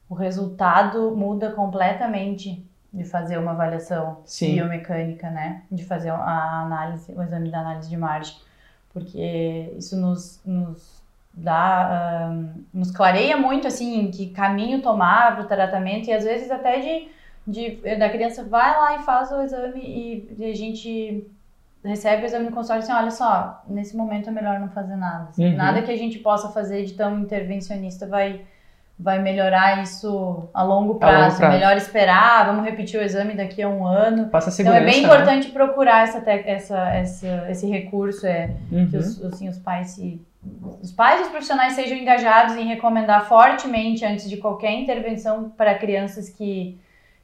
o 0.10 0.14
resultado 0.14 1.16
muda 1.16 1.52
completamente 1.52 2.64
de 2.94 3.04
fazer 3.04 3.38
uma 3.38 3.52
avaliação 3.52 4.22
Sim. 4.26 4.54
biomecânica, 4.56 5.30
né? 5.30 5.64
De 5.72 5.84
fazer 5.84 6.12
a 6.12 6.62
análise, 6.62 7.12
o 7.12 7.22
exame 7.22 7.50
da 7.50 7.60
análise 7.60 7.90
de 7.90 7.98
margem. 7.98 8.38
Porque 8.94 9.74
isso 9.78 10.00
nos, 10.00 10.40
nos 10.46 11.04
dá, 11.36 12.28
ahn, 12.30 12.48
nos 12.74 12.91
clareia 12.91 13.36
muito, 13.38 13.67
assim, 13.67 14.10
que 14.10 14.28
caminho 14.28 14.82
tomar 14.82 15.36
para 15.36 15.43
o 15.43 15.48
tratamento 15.48 16.08
e 16.08 16.13
às 16.13 16.24
vezes 16.24 16.50
até 16.50 16.80
de, 16.80 17.08
de 17.45 17.98
da 17.98 18.10
criança 18.10 18.43
vai 18.43 18.71
lá 18.80 18.95
e 18.95 19.00
faz 19.04 19.32
o 19.32 19.41
exame 19.41 19.82
e, 19.82 20.36
e 20.38 20.45
a 20.45 20.56
gente 20.56 21.28
recebe 21.84 22.24
o 22.24 22.26
exame 22.26 22.45
no 22.45 22.52
consultório 22.52 22.82
assim, 22.84 22.93
olha 22.93 23.12
só, 23.12 23.63
nesse 23.67 23.95
momento 23.95 24.30
é 24.30 24.32
melhor 24.32 24.60
não 24.60 24.69
fazer 24.69 24.95
nada. 24.95 25.28
assim. 25.30 25.45
Uhum. 25.52 25.56
Nada 25.56 25.82
que 25.82 25.91
a 25.91 25.98
gente 25.98 26.17
possa 26.19 26.50
fazer 26.50 26.84
de 26.84 26.93
tão 26.93 27.19
intervencionista 27.19 28.08
vai 28.08 28.41
vai 28.98 29.21
melhorar 29.21 29.84
isso 29.84 30.48
a 30.54 30.63
longo 30.63 30.63
A 30.63 30.63
longo 30.63 30.95
prazo. 30.95 31.38
prazo. 31.38 31.43
É 31.43 31.50
melhor 31.60 31.76
esperar, 31.76 32.45
vamos 32.45 32.63
repetir 32.63 32.98
o 32.98 33.04
exame 33.04 33.34
daqui 33.34 33.62
a 33.62 33.67
um 33.67 33.86
ano. 33.86 34.30
Passa 34.30 34.62
Então 34.62 34.74
é 34.74 34.80
bem 34.80 35.02
né? 35.02 35.04
importante 35.06 35.50
procurar 35.50 36.04
essa, 36.04 36.24
essa, 36.32 36.89
essa, 36.95 37.45
esse 37.52 37.67
recurso, 37.67 38.26
é, 38.26 38.52
Uhum. 38.71 38.88
que 38.89 38.95
os, 38.95 39.21
assim, 39.26 39.50
os 39.50 39.60
pais 39.60 39.89
se. 39.89 40.21
Os 40.81 40.91
pais 40.91 41.19
e 41.21 41.23
os 41.23 41.29
profissionais 41.29 41.73
sejam 41.73 41.97
engajados 41.97 42.55
em 42.55 42.65
recomendar 42.65 43.27
fortemente, 43.27 44.05
antes 44.05 44.29
de 44.29 44.38
qualquer 44.38 44.71
intervenção 44.71 45.49
para 45.49 45.75
crianças 45.75 46.29
que, 46.29 46.77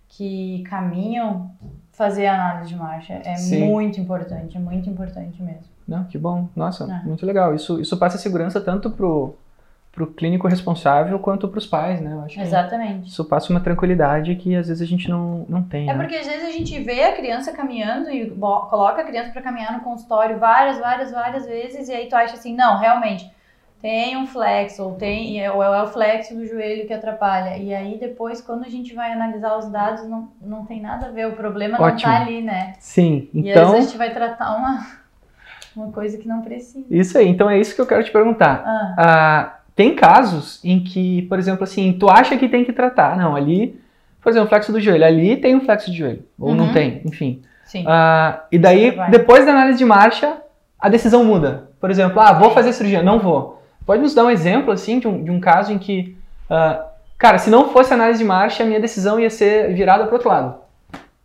que 0.08 0.64
caminham, 0.70 1.52
fazer 1.92 2.26
a 2.28 2.34
análise 2.34 2.70
de 2.70 2.76
marcha. 2.76 3.22
É 3.24 3.36
Sim. 3.36 3.66
muito 3.66 4.00
importante, 4.00 4.58
é 4.58 4.60
muito 4.60 4.90
importante 4.90 5.42
mesmo. 5.42 5.70
Não, 5.88 6.06
que 6.06 6.18
bom. 6.18 6.48
Nossa, 6.56 6.86
É. 6.92 7.08
muito 7.08 7.26
legal. 7.26 7.54
Isso, 7.54 7.80
isso 7.80 7.98
passa 7.98 8.18
segurança 8.18 8.62
tanto 8.62 8.90
pro, 8.92 9.36
pro 9.92 10.08
clínico 10.08 10.48
responsável 10.48 11.20
quanto 11.20 11.48
pros 11.50 11.66
pais, 11.66 12.00
né? 12.00 12.14
Eu 12.14 12.22
acho 12.22 12.36
que 12.36 12.42
Exatamente. 12.42 13.10
isso 13.10 13.26
passa 13.26 13.52
uma 13.52 13.60
tranquilidade 13.60 14.36
que 14.36 14.56
às 14.56 14.68
vezes 14.70 14.82
a 14.82 14.86
gente 14.86 15.10
não, 15.10 15.46
não 15.50 15.62
tem, 15.62 15.90
É 15.90 15.94
né? 15.94 16.00
porque 16.02 16.16
às 16.16 16.26
vezes 16.26 16.48
a 16.48 16.52
gente 16.52 16.80
vê 16.82 17.04
a 17.04 17.12
criança 17.16 17.52
caminhando 17.52 18.10
e 18.10 18.30
coloca 18.32 19.02
a 19.02 19.04
criança 19.06 19.32
para 19.32 19.42
caminhar 19.42 19.74
no 19.74 19.82
consultório 19.82 20.40
várias, 20.40 20.80
várias, 20.80 21.12
várias 21.12 21.46
vezes 21.46 21.90
e 21.90 21.94
aí 21.94 22.08
tu 22.08 22.16
acha 22.16 22.36
assim, 22.36 22.56
não, 22.56 22.80
realmente 22.80 23.30
tem 23.82 24.16
um 24.16 24.28
flexo 24.28 24.84
ou 24.84 24.94
tem 24.94 25.50
ou 25.50 25.62
é 25.62 25.84
o 25.84 25.88
flexo 25.88 26.36
do 26.36 26.46
joelho 26.46 26.86
que 26.88 26.94
atrapalha. 26.94 27.58
E 27.58 27.74
aí 27.74 27.98
depois 28.00 28.40
quando 28.40 28.64
a 28.64 28.70
gente 28.70 28.94
vai 28.94 29.12
analisar 29.12 29.58
os 29.58 29.68
dados 29.70 30.08
não, 30.08 30.30
não 30.42 30.66
tem 30.66 30.80
nada 30.80 31.08
a 31.08 31.12
ver, 31.12 31.28
o 31.28 31.34
problema 31.34 31.78
não 31.78 31.86
Ótimo. 31.88 32.10
tá 32.12 32.22
ali, 32.22 32.42
né? 32.42 32.74
Sim, 32.80 33.28
E 33.34 33.52
às 33.52 33.58
então... 33.58 33.72
vezes 33.72 33.88
a 33.88 33.90
gente 33.90 33.98
vai 33.98 34.14
tratar 34.14 34.56
uma 34.56 35.02
uma 35.76 35.92
coisa 35.92 36.18
que 36.18 36.28
não 36.28 36.42
precisa. 36.42 36.86
Isso 36.90 37.18
aí, 37.18 37.28
então 37.30 37.50
é 37.50 37.58
isso 37.58 37.74
que 37.74 37.80
eu 37.82 37.88
quero 37.88 38.04
te 38.04 38.12
perguntar. 38.12 38.62
Ah, 38.66 38.96
Ah, 38.98 39.58
tem 39.82 39.96
casos 39.96 40.60
em 40.64 40.80
que, 40.84 41.24
por 41.24 41.40
exemplo, 41.40 41.64
assim, 41.64 41.92
tu 42.00 42.08
acha 42.08 42.38
que 42.38 42.48
tem 42.48 42.64
que 42.64 42.72
tratar. 42.72 43.18
Não, 43.18 43.36
ali, 43.36 43.80
por 44.22 44.30
exemplo, 44.30 44.48
flexo 44.48 44.72
do 44.72 44.80
joelho. 44.80 45.04
Ali 45.06 45.38
tem 45.38 45.56
um 45.56 45.62
flexo 45.62 45.90
de 45.90 45.98
joelho. 45.98 46.24
Ou 46.40 46.54
não 46.54 46.66
Uhum. 46.68 46.74
tem, 46.74 47.02
enfim. 47.04 47.42
sim. 47.66 47.84
Ah, 47.88 48.44
e 48.52 48.60
daí, 48.60 48.92
vai. 48.92 49.10
depois 49.10 49.44
da 49.46 49.52
análise 49.54 49.80
de 49.80 49.86
marcha, 49.86 50.38
a 50.80 50.88
decisão 50.88 51.24
muda. 51.24 51.70
Por 51.80 51.90
exemplo, 51.90 52.20
ah, 52.20 52.32
vou 52.34 52.52
fazer 52.52 52.74
cirurgia. 52.74 53.02
Não 53.02 53.18
vou. 53.18 53.60
Pode 53.86 54.02
nos 54.04 54.14
dar 54.14 54.26
um 54.26 54.30
exemplo, 54.30 54.72
assim, 54.72 55.00
de 55.00 55.08
um, 55.08 55.24
de 55.24 55.32
um 55.32 55.40
caso 55.40 55.74
em 55.74 55.80
que, 55.80 56.16
ah, 56.48 56.86
cara, 57.18 57.40
se 57.40 57.50
não 57.50 57.70
fosse 57.70 57.92
análise 57.94 58.20
de 58.20 58.26
marcha, 58.26 58.62
a 58.64 58.66
minha 58.68 58.80
decisão 58.80 59.20
ia 59.20 59.30
ser 59.32 59.74
virada 59.74 60.06
para 60.06 60.14
outro 60.14 60.30
lado. 60.30 60.62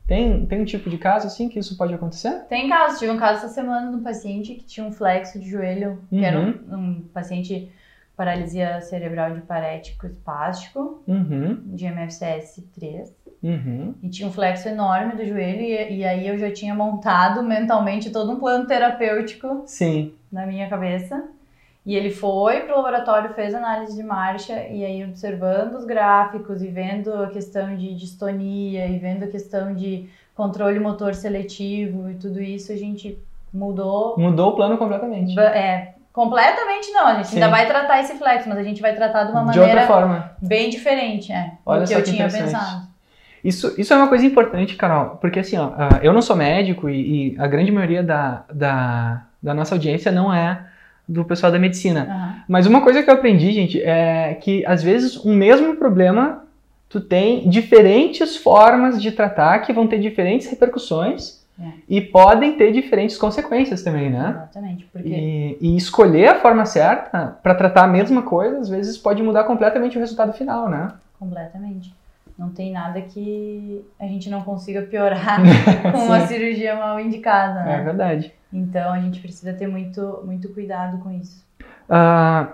Tem, 0.06 0.46
tem 0.46 0.60
um 0.62 0.64
tipo 0.64 0.88
de 0.88 0.96
caso, 0.98 1.26
assim, 1.26 1.48
que 1.48 1.58
isso 1.58 1.76
pode 1.76 1.92
acontecer? 1.92 2.44
Tem 2.48 2.68
casos, 2.68 2.98
tive 3.00 3.10
um 3.10 3.16
caso 3.18 3.38
essa 3.44 3.48
semana 3.48 3.90
de 3.90 3.96
um 3.96 4.02
paciente 4.02 4.54
que 4.54 4.64
tinha 4.64 4.86
um 4.86 4.92
flexo 4.92 5.38
de 5.38 5.50
joelho, 5.50 5.98
que 6.08 6.24
era 6.24 6.38
um, 6.38 6.54
Uhum. 6.70 6.78
um 6.78 7.02
paciente 7.12 7.70
paralisia 8.16 8.80
cerebral 8.80 9.34
de 9.34 9.42
parético 9.42 10.06
espástico, 10.06 11.02
Uhum, 11.06 11.60
de 11.66 11.84
MFCS 11.84 12.64
3, 12.74 13.14
uhum. 13.42 13.94
e 14.02 14.08
tinha 14.08 14.28
um 14.28 14.32
flexo 14.32 14.68
enorme 14.68 15.14
do 15.14 15.24
joelho, 15.24 15.60
e, 15.60 15.98
e 15.98 16.04
aí 16.04 16.26
eu 16.26 16.38
já 16.38 16.50
tinha 16.50 16.74
montado 16.74 17.42
mentalmente 17.44 18.10
todo 18.10 18.32
um 18.32 18.40
plano 18.40 18.66
terapêutico 18.66 19.64
Sim, 19.66 20.14
na 20.32 20.46
minha 20.46 20.68
cabeça. 20.68 21.22
E 21.84 21.94
ele 21.94 22.10
foi 22.10 22.62
pro 22.62 22.74
laboratório, 22.74 23.32
fez 23.34 23.54
análise 23.54 23.94
de 23.94 24.02
marcha, 24.02 24.66
e 24.66 24.84
aí 24.84 25.04
observando 25.04 25.74
os 25.74 25.84
gráficos 25.84 26.60
e 26.60 26.66
vendo 26.66 27.12
a 27.12 27.28
questão 27.28 27.76
de 27.76 27.94
distonia 27.94 28.88
e 28.88 28.98
vendo 28.98 29.22
a 29.22 29.28
questão 29.28 29.72
de 29.72 30.08
controle 30.34 30.80
motor 30.80 31.14
seletivo 31.14 32.10
e 32.10 32.14
tudo 32.14 32.42
isso, 32.42 32.72
a 32.72 32.76
gente 32.76 33.16
mudou. 33.52 34.18
mudou 34.18 34.50
o 34.50 34.56
plano 34.56 34.76
completamente. 34.76 35.38
É, 35.38 35.94
completamente 36.16 36.90
não, 36.92 37.06
a 37.06 37.14
gente 37.16 37.28
Sim. 37.28 37.34
ainda 37.36 37.50
vai 37.50 37.66
tratar 37.66 38.00
esse 38.00 38.14
flexo, 38.14 38.48
mas 38.48 38.56
a 38.56 38.62
gente 38.62 38.80
vai 38.80 38.94
tratar 38.94 39.24
de 39.24 39.32
uma 39.32 39.42
de 39.42 39.60
outra 39.60 39.74
maneira 39.74 39.86
forma. 39.86 40.32
bem 40.40 40.70
diferente, 40.70 41.30
é, 41.30 41.52
Olha 41.66 41.82
do 41.82 41.86
que 41.86 41.92
eu 41.92 42.02
tinha 42.02 42.26
pensado. 42.26 42.86
Isso, 43.44 43.74
isso 43.78 43.92
é 43.92 43.96
uma 43.98 44.08
coisa 44.08 44.24
importante, 44.24 44.76
Carol, 44.76 45.18
porque 45.20 45.40
assim, 45.40 45.58
ó, 45.58 45.72
ah, 45.76 46.00
eu 46.02 46.14
não 46.14 46.22
sou 46.22 46.34
médico 46.34 46.88
e, 46.88 47.34
e 47.34 47.38
a 47.38 47.46
grande 47.46 47.70
maioria 47.70 48.02
da, 48.02 48.44
da, 48.50 49.26
da 49.42 49.52
nossa 49.52 49.74
audiência 49.74 50.10
não 50.10 50.32
é 50.32 50.64
do 51.06 51.22
pessoal 51.22 51.52
da 51.52 51.58
medicina. 51.58 52.06
Aham. 52.08 52.34
Mas 52.48 52.66
uma 52.66 52.80
coisa 52.80 53.02
que 53.02 53.10
eu 53.10 53.14
aprendi, 53.14 53.52
gente, 53.52 53.82
é 53.82 54.38
que 54.40 54.64
às 54.64 54.82
vezes 54.82 55.22
um 55.22 55.34
mesmo 55.34 55.76
problema 55.76 56.44
tu 56.88 56.98
tem 56.98 57.46
diferentes 57.46 58.38
formas 58.38 59.02
de 59.02 59.12
tratar 59.12 59.58
que 59.58 59.72
vão 59.72 59.86
ter 59.86 60.00
diferentes 60.00 60.48
repercussões 60.48 61.44
É. 61.58 61.68
e 61.88 62.00
podem 62.02 62.56
ter 62.58 62.70
diferentes 62.70 63.16
consequências 63.16 63.82
também, 63.82 64.10
né? 64.10 64.28
Exatamente, 64.30 64.84
porque 64.92 65.08
E, 65.08 65.56
e 65.60 65.76
escolher 65.76 66.28
a 66.28 66.40
forma 66.40 66.66
certa 66.66 67.38
para 67.42 67.54
tratar 67.54 67.84
a 67.84 67.88
mesma 67.88 68.20
coisa, 68.22 68.58
às 68.58 68.68
vezes 68.68 68.98
pode 68.98 69.22
mudar 69.22 69.44
completamente 69.44 69.96
o 69.96 70.00
resultado 70.00 70.32
final, 70.34 70.68
né? 70.68 70.92
Completamente. 71.18 71.94
Não 72.38 72.50
tem 72.50 72.70
nada 72.72 73.00
que 73.00 73.82
a 73.98 74.04
gente 74.04 74.28
não 74.28 74.42
consiga 74.42 74.82
piorar 74.82 75.40
com 75.92 75.98
uma 76.04 76.26
cirurgia 76.26 76.76
mal 76.76 77.00
indicada, 77.00 77.60
É 77.60 77.78
né? 77.78 77.82
verdade. 77.84 78.32
Então 78.52 78.92
a 78.92 78.98
gente 79.00 79.20
precisa 79.20 79.54
ter 79.54 79.66
muito, 79.66 80.22
muito 80.26 80.50
cuidado 80.50 80.98
com 80.98 81.10
isso. 81.10 81.42
Ah, 81.88 82.48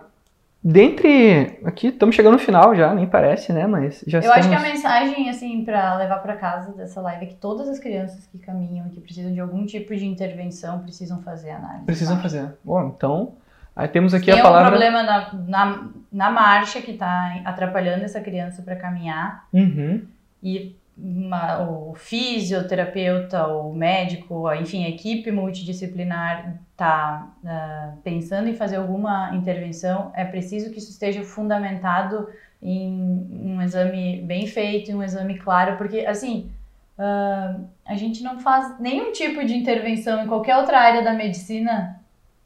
dentre. 0.62 1.59
Aqui, 1.64 1.88
estamos 1.88 2.14
chegando 2.14 2.35
no 2.35 2.38
final 2.38 2.75
já, 2.75 2.94
nem 2.94 3.07
parece, 3.07 3.53
né? 3.53 3.66
Mas 3.66 4.05
já 4.07 4.18
Eu 4.18 4.20
estamos. 4.22 4.38
acho 4.38 4.48
que 4.48 4.55
a 4.55 4.61
mensagem, 4.61 5.29
assim, 5.31 5.64
pra 5.64 5.96
levar 5.96 6.18
pra 6.18 6.37
casa 6.37 6.72
dessa 6.72 7.01
live 7.01 7.25
é 7.25 7.29
que 7.29 7.35
todas 7.35 7.68
as 7.68 7.79
crianças 7.79 8.27
que 8.27 8.38
caminham 8.38 8.88
que 8.90 9.01
precisam 9.01 9.33
de 9.33 9.40
algum 9.40 9.64
tipo 9.66 9.94
de 9.94 10.07
intervenção 10.07 10.81
precisam 10.81 11.20
fazer 11.22 11.51
análise. 11.51 11.85
Precisam 11.85 12.16
tá? 12.16 12.22
fazer. 12.22 12.55
Bom, 12.64 12.92
então. 12.96 13.33
Aí 13.75 13.88
temos 13.88 14.12
aqui 14.12 14.27
Tem 14.27 14.35
a 14.35 14.37
um 14.38 14.42
palavra. 14.42 14.68
problema 14.70 15.03
na, 15.03 15.33
na, 15.33 15.88
na 16.12 16.31
marcha 16.31 16.83
que 16.83 16.92
tá 16.92 17.40
atrapalhando 17.44 18.05
essa 18.05 18.20
criança 18.20 18.61
para 18.62 18.77
caminhar. 18.77 19.46
Uhum. 19.53 20.03
e 20.42 20.77
uma- 21.03 21.69
o 21.69 21.95
fisioterapeuta, 21.95 23.47
o 23.49 23.75
médico, 23.75 24.53
enfim, 24.55 24.85
a 24.85 24.88
equipe 24.88 25.31
multidisciplinar 25.33 26.59
está 26.71 27.29
pensando 28.05 28.49
em 28.49 28.55
fazer 28.55 28.77
alguma 28.77 29.35
intervenção, 29.35 30.12
é 30.15 30.25
preciso 30.25 30.71
que 30.71 30.79
isso 30.79 30.91
esteja 30.91 31.23
fundamentado 31.25 32.29
em 32.62 32.93
um 33.45 33.61
exame 33.61 34.23
bem 34.23 34.47
feito, 34.47 34.91
em 34.91 34.95
um 34.95 35.03
exame 35.03 35.37
claro, 35.38 35.77
porque 35.77 36.07
assim 36.07 36.51
ah, 36.99 37.57
a 37.85 37.97
gente 37.97 38.23
não 38.23 38.38
faz 38.38 38.79
nenhum 38.79 39.12
tipo 39.12 39.45
de 39.45 39.57
intervenção 39.57 40.23
em 40.23 40.29
qualquer 40.29 40.57
outra 40.57 40.79
área 40.79 41.03
da 41.03 41.12
medicina 41.12 42.01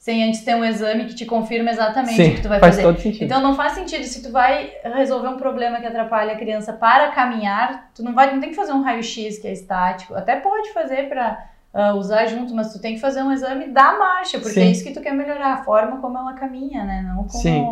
sem 0.06 0.22
antes 0.22 0.44
ter 0.44 0.54
um 0.54 0.64
exame 0.64 1.06
que 1.06 1.16
te 1.16 1.26
confirma 1.26 1.68
exatamente 1.68 2.14
Sim, 2.14 2.30
o 2.30 2.34
que 2.36 2.42
tu 2.42 2.48
vai 2.48 2.60
faz 2.60 2.76
fazer. 2.76 2.86
todo 2.86 3.00
sentido. 3.00 3.24
Então 3.24 3.42
não 3.42 3.56
faz 3.56 3.72
sentido 3.72 4.04
se 4.04 4.22
tu 4.22 4.30
vai 4.30 4.70
resolver 4.84 5.26
um 5.26 5.36
problema 5.36 5.80
que 5.80 5.86
atrapalha 5.86 6.34
a 6.34 6.36
criança 6.36 6.72
para 6.72 7.08
caminhar, 7.08 7.90
tu 7.92 8.04
não 8.04 8.14
vai, 8.14 8.32
não 8.32 8.38
tem 8.38 8.50
que 8.50 8.54
fazer 8.54 8.70
um 8.70 8.82
raio-x 8.82 9.40
que 9.40 9.48
é 9.48 9.52
estático. 9.52 10.14
Até 10.14 10.36
pode 10.36 10.72
fazer 10.72 11.08
para 11.08 11.48
usar 11.96 12.24
junto, 12.26 12.54
mas 12.54 12.72
tu 12.72 12.80
tem 12.80 12.94
que 12.94 13.00
fazer 13.00 13.20
um 13.24 13.32
exame 13.32 13.66
da 13.66 13.98
marcha, 13.98 14.38
porque 14.38 14.60
Sim. 14.60 14.68
é 14.68 14.70
isso 14.70 14.84
que 14.84 14.92
tu 14.92 15.00
quer 15.00 15.12
melhorar, 15.12 15.54
a 15.54 15.64
forma 15.64 16.00
como 16.00 16.16
ela 16.16 16.34
caminha, 16.34 16.84
né? 16.84 17.02
Não 17.02 17.24
como 17.24 17.42
Sim. 17.42 17.66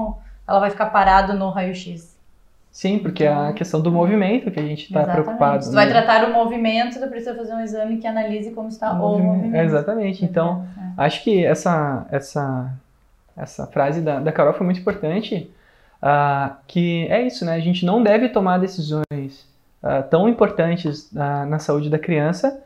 ela 0.49 0.59
vai 0.59 0.70
ficar 0.70 0.87
parado 0.87 1.35
no 1.35 1.51
raio-x. 1.51 2.13
Sim, 2.74 2.98
porque 2.98 3.22
é 3.22 3.32
a 3.32 3.52
questão 3.52 3.80
do 3.80 3.92
movimento 3.92 4.50
que 4.50 4.58
a 4.58 4.62
gente 4.64 4.87
está 4.87 5.04
preocupado. 5.04 5.62
Se 5.62 5.70
tu 5.70 5.76
vai 5.76 5.87
né? 5.87 5.92
tratar 5.92 6.28
o 6.28 6.32
movimento, 6.32 6.98
tu 6.98 7.06
precisa 7.06 7.32
fazer 7.32 7.54
um 7.54 7.60
exame 7.60 7.98
que 7.98 8.06
analise 8.06 8.50
como 8.50 8.66
está 8.66 8.92
o 8.92 8.98
movimento. 8.98 9.54
É, 9.54 9.64
exatamente. 9.64 10.24
Então, 10.24 10.66
É. 10.76 11.04
acho 11.04 11.22
que 11.22 11.44
essa, 11.44 12.04
essa, 12.10 12.72
essa 13.37 13.68
frase 13.68 14.00
da, 14.00 14.18
da 14.18 14.32
Carol 14.32 14.52
foi 14.54 14.64
muito 14.64 14.80
importante, 14.80 15.48
ah, 16.02 16.56
que 16.66 17.06
é 17.08 17.22
isso, 17.22 17.44
né? 17.44 17.54
A 17.54 17.60
gente 17.60 17.87
não 17.87 18.02
deve 18.02 18.28
tomar 18.30 18.58
decisões 18.58 19.46
ah, 19.80 20.02
tão 20.02 20.28
importantes 20.28 21.16
ah, 21.16 21.46
na 21.46 21.60
saúde 21.60 21.88
da 21.88 21.98
criança 21.98 22.60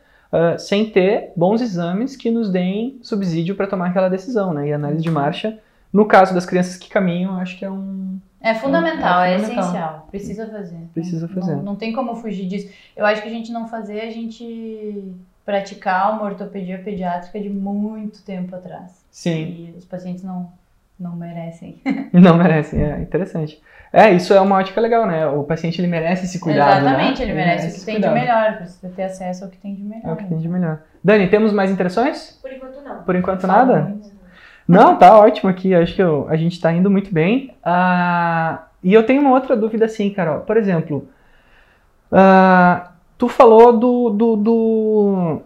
sem 0.59 0.91
ter 0.91 1.33
bons 1.35 1.63
exames 1.63 2.15
que 2.15 2.31
nos 2.31 2.51
deem 2.51 2.99
subsídio 3.03 3.55
para 3.55 3.67
tomar 3.67 3.89
aquela 3.89 4.09
decisão, 4.11 4.53
né? 4.53 4.69
E 4.69 4.73
análise 4.75 5.03
de 5.03 5.11
marcha, 5.11 5.59
no 5.91 6.05
caso 6.07 6.35
das 6.35 6.45
crianças 6.45 6.77
que 6.77 6.91
caminham, 6.91 7.39
acho 7.39 7.59
que 7.59 7.65
é 7.65 7.71
um... 7.71 8.19
É 8.41 8.55
fundamental, 8.55 9.23
É 9.23 9.35
é, 9.35 9.39
fundamental. 9.39 9.65
essencial. 9.65 10.07
Precisa 10.11 10.47
fazer. 10.47 10.79
Precisa 10.95 11.29
fazer. 11.29 11.57
Não, 11.57 11.63
não 11.63 11.77
tem 11.77 11.93
como 11.93 12.15
fugir 12.15 12.47
disso. 12.47 12.73
Eu 12.97 13.05
acho 13.05 13.21
que 13.23 13.29
a 13.29 13.33
gente 13.33 13.51
não 13.51 13.67
fazer, 13.69 14.01
a 14.01 14.11
gente 14.11 15.13
praticar 15.45 16.13
uma 16.13 16.23
ortopedia 16.25 16.79
pediátrica 16.79 17.41
de 17.41 17.49
muito 17.49 18.23
tempo 18.23 18.55
atrás. 18.55 19.05
Sim, 19.11 19.73
E 19.75 19.75
os 19.79 19.85
pacientes 19.85 20.23
não, 20.23 20.53
não 21.01 21.17
merecem. 21.17 21.81
não 22.13 22.37
merecem, 22.37 22.83
é 22.85 23.01
interessante. 23.01 23.61
É, 23.93 24.13
isso 24.13 24.35
é 24.35 24.41
uma 24.41 24.57
ótica 24.57 24.81
legal, 24.81 25.07
né? 25.07 25.27
O 25.27 25.43
paciente 25.45 25.81
ele 25.81 25.89
merece 25.89 26.27
esse 26.27 26.39
cuidado, 26.39 26.83
Exatamente, 26.87 27.21
né? 27.21 27.25
ele 27.25 27.33
merece 27.35 27.69
o 27.69 27.81
que 27.81 27.87
tem 27.87 27.95
cuidado. 27.95 28.15
de 28.15 28.21
melhor. 28.21 28.57
Precisa 28.59 28.89
ter 28.95 29.03
acesso 29.05 29.45
ao 29.45 29.51
que 29.51 29.57
tem 29.57 29.75
de 29.75 29.83
melhor. 29.83 30.11
É 30.11 30.13
o 30.13 30.17
que 30.17 30.27
tem 30.27 30.39
de 30.39 30.49
melhor. 30.49 30.81
Dani, 31.03 31.29
temos 31.31 31.53
mais 31.53 31.71
interações? 31.71 32.39
Por 32.43 32.53
enquanto 32.53 32.83
não. 32.83 33.03
Por 33.03 33.17
enquanto 33.17 33.41
Fala 33.47 33.65
nada? 33.65 33.81
muito. 33.89 34.18
Não, 34.69 34.97
tá 34.97 35.19
ótimo 35.19 35.49
aqui. 35.49 35.75
Acho 35.75 35.95
que 35.95 36.03
eu- 36.03 36.27
a 36.29 36.37
gente 36.37 36.61
tá 36.61 36.71
indo 36.73 36.91
muito 36.91 37.13
bem. 37.13 37.55
Ah, 37.65 38.65
e 38.85 38.93
eu 38.93 39.03
tenho 39.05 39.23
uma 39.23 39.31
outra 39.33 39.57
dúvida 39.57 39.87
assim, 39.87 40.11
Carol. 40.11 40.41
Por 40.41 40.57
exemplo, 40.59 41.09
ah, 42.13 42.91
tu 43.17 43.29
falou 43.29 43.77
do, 43.79 44.11
do, 44.11 44.37
do, 44.37 45.43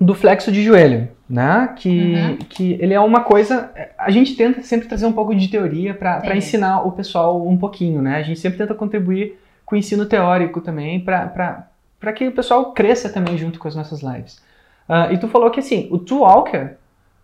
do 0.00 0.14
flexo 0.14 0.50
de 0.52 0.62
joelho, 0.62 1.08
né? 1.28 1.72
Que, 1.76 2.14
Uhum. 2.14 2.36
que 2.48 2.72
ele 2.80 2.94
é 2.94 3.00
uma 3.00 3.20
coisa. 3.20 3.70
A 3.98 4.10
gente 4.10 4.34
tenta 4.36 4.62
sempre 4.62 4.88
trazer 4.88 5.06
um 5.06 5.12
pouco 5.12 5.34
de 5.34 5.48
teoria 5.48 5.94
para 5.94 6.36
ensinar 6.36 6.82
o 6.86 6.92
pessoal 6.92 7.46
um 7.46 7.56
pouquinho, 7.56 8.02
né? 8.02 8.16
A 8.16 8.22
gente 8.22 8.40
sempre 8.40 8.58
tenta 8.58 8.74
contribuir 8.74 9.38
com 9.64 9.74
o 9.74 9.78
ensino 9.78 10.06
teórico 10.06 10.60
também 10.60 10.98
para 11.00 12.12
que 12.14 12.26
o 12.28 12.32
pessoal 12.32 12.72
cresça 12.72 13.08
também 13.08 13.36
junto 13.38 13.58
com 13.58 13.68
as 13.68 13.76
nossas 13.76 14.00
lives. 14.02 14.40
Ah, 14.88 15.12
e 15.12 15.18
tu 15.18 15.28
falou 15.28 15.50
que 15.50 15.60
assim, 15.60 15.88
o 15.90 15.98
Two 15.98 16.20
Walker 16.20 16.70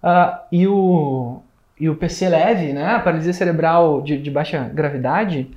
ah, 0.06 0.42
e, 0.52 0.66
o, 0.68 1.40
e 1.80 1.88
o 1.88 1.94
PC 1.96 2.28
leve, 2.28 2.72
né? 2.74 2.94
A 2.96 3.00
paralisia 3.00 3.32
cerebral 3.32 4.02
de, 4.02 4.18
de 4.18 4.30
baixa 4.30 4.70
gravidade, 4.72 5.48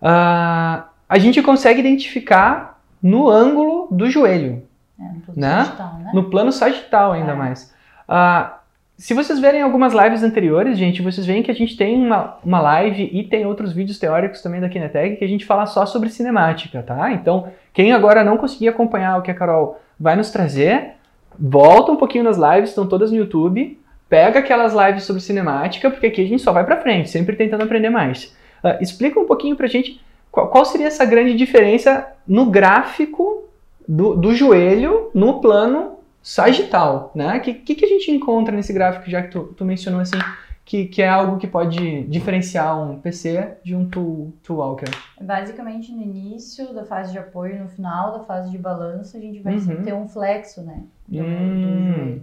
ah, 0.00 0.84
a 1.08 1.18
gente 1.18 1.42
consegue 1.42 1.80
identificar 1.80 2.80
no 3.02 3.28
ângulo 3.28 3.88
do 3.90 4.10
joelho 4.10 4.62
É, 4.98 5.02
no 5.04 5.34
Né? 5.36 5.62
digital, 5.62 5.94
né? 6.02 6.10
no 6.14 6.24
plano 6.30 6.50
sagital 6.52 7.12
ainda 7.12 7.32
É. 7.32 7.34
mais. 7.36 7.74
Ah, 8.08 8.54
se 8.96 9.14
vocês 9.14 9.38
verem 9.38 9.62
algumas 9.62 9.92
lives 9.92 10.24
anteriores, 10.24 10.76
gente, 10.76 11.02
vocês 11.02 11.24
veem 11.24 11.40
que 11.42 11.50
a 11.52 11.54
gente 11.54 11.76
tem 11.76 11.96
uma, 12.04 12.36
uma 12.44 12.60
live 12.60 13.08
e 13.12 13.22
tem 13.22 13.46
outros 13.46 13.72
vídeos 13.72 13.96
teóricos 13.98 14.42
também 14.42 14.60
da 14.60 14.68
Kinetec 14.68 15.16
que 15.16 15.24
a 15.24 15.28
gente 15.28 15.44
fala 15.46 15.66
só 15.66 15.86
sobre 15.86 16.08
cinemática, 16.10 16.82
tá? 16.82 17.12
Então, 17.12 17.46
quem 17.72 17.92
agora 17.92 18.24
não 18.24 18.36
conseguir 18.36 18.66
acompanhar 18.68 19.16
o 19.18 19.22
que 19.22 19.30
a 19.30 19.34
Carol 19.34 19.80
vai 20.00 20.16
nos 20.16 20.30
trazer, 20.32 20.94
volta 21.38 21.92
um 21.92 21.96
pouquinho 21.96 22.24
nas 22.24 22.36
lives, 22.36 22.70
estão 22.70 22.86
todas 22.86 23.10
no 23.10 23.16
YouTube, 23.18 23.78
pega 24.08 24.38
aquelas 24.40 24.72
lives 24.74 25.04
sobre 25.04 25.22
cinemática, 25.22 25.90
porque 25.90 26.06
aqui 26.06 26.22
a 26.22 26.26
gente 26.26 26.42
só 26.42 26.52
vai 26.52 26.64
pra 26.64 26.80
frente, 26.80 27.10
sempre 27.10 27.36
tentando 27.36 27.62
aprender 27.62 27.90
mais. 27.90 28.34
Ah, 28.64 28.78
explica 28.80 29.20
um 29.20 29.26
pouquinho 29.26 29.54
pra 29.56 29.66
gente 29.66 30.00
qual, 30.30 30.48
qual 30.48 30.64
seria 30.64 30.86
essa 30.88 31.04
grande 31.04 31.34
diferença 31.34 32.06
no 32.26 32.46
gráfico 32.46 33.44
do, 33.86 34.14
do 34.16 34.34
joelho 34.34 35.10
no 35.14 35.40
plano 35.40 35.92
sagital, 36.22 37.10
né? 37.14 37.36
O 37.36 37.40
que, 37.40 37.54
que, 37.54 37.74
que 37.74 37.84
a 37.84 37.88
gente 37.88 38.10
encontra 38.10 38.54
nesse 38.54 38.72
gráfico, 38.72 39.08
já 39.08 39.22
que 39.22 39.30
tu, 39.30 39.44
tu 39.56 39.64
mencionou 39.64 40.00
assim, 40.00 40.18
que, 40.64 40.84
que 40.86 41.00
é 41.00 41.08
algo 41.08 41.38
que 41.38 41.46
pode 41.46 42.02
diferenciar 42.02 42.78
um 42.78 42.98
PC 43.00 43.56
de 43.64 43.74
um 43.74 43.88
tool, 43.88 44.34
tool 44.42 44.58
walker? 44.58 44.90
Basicamente, 45.18 45.90
no 45.92 46.02
início 46.02 46.74
da 46.74 46.84
fase 46.84 47.12
de 47.12 47.18
apoio 47.18 47.62
no 47.62 47.68
final 47.68 48.12
da 48.12 48.20
fase 48.24 48.50
de 48.50 48.58
balanço, 48.58 49.16
a 49.16 49.20
gente 49.20 49.40
vai 49.40 49.54
Uhum. 49.54 49.82
ter 49.82 49.94
um 49.94 50.06
flexo, 50.08 50.60
né? 50.62 50.82
Do, 51.08 51.22
Hum. 51.24 51.92
joelho. 51.96 52.22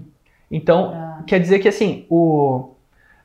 Então, 0.51 0.89
Pra- 0.89 1.23
quer 1.27 1.39
dizer 1.39 1.59
que 1.59 1.67
assim, 1.67 2.05
o, 2.09 2.69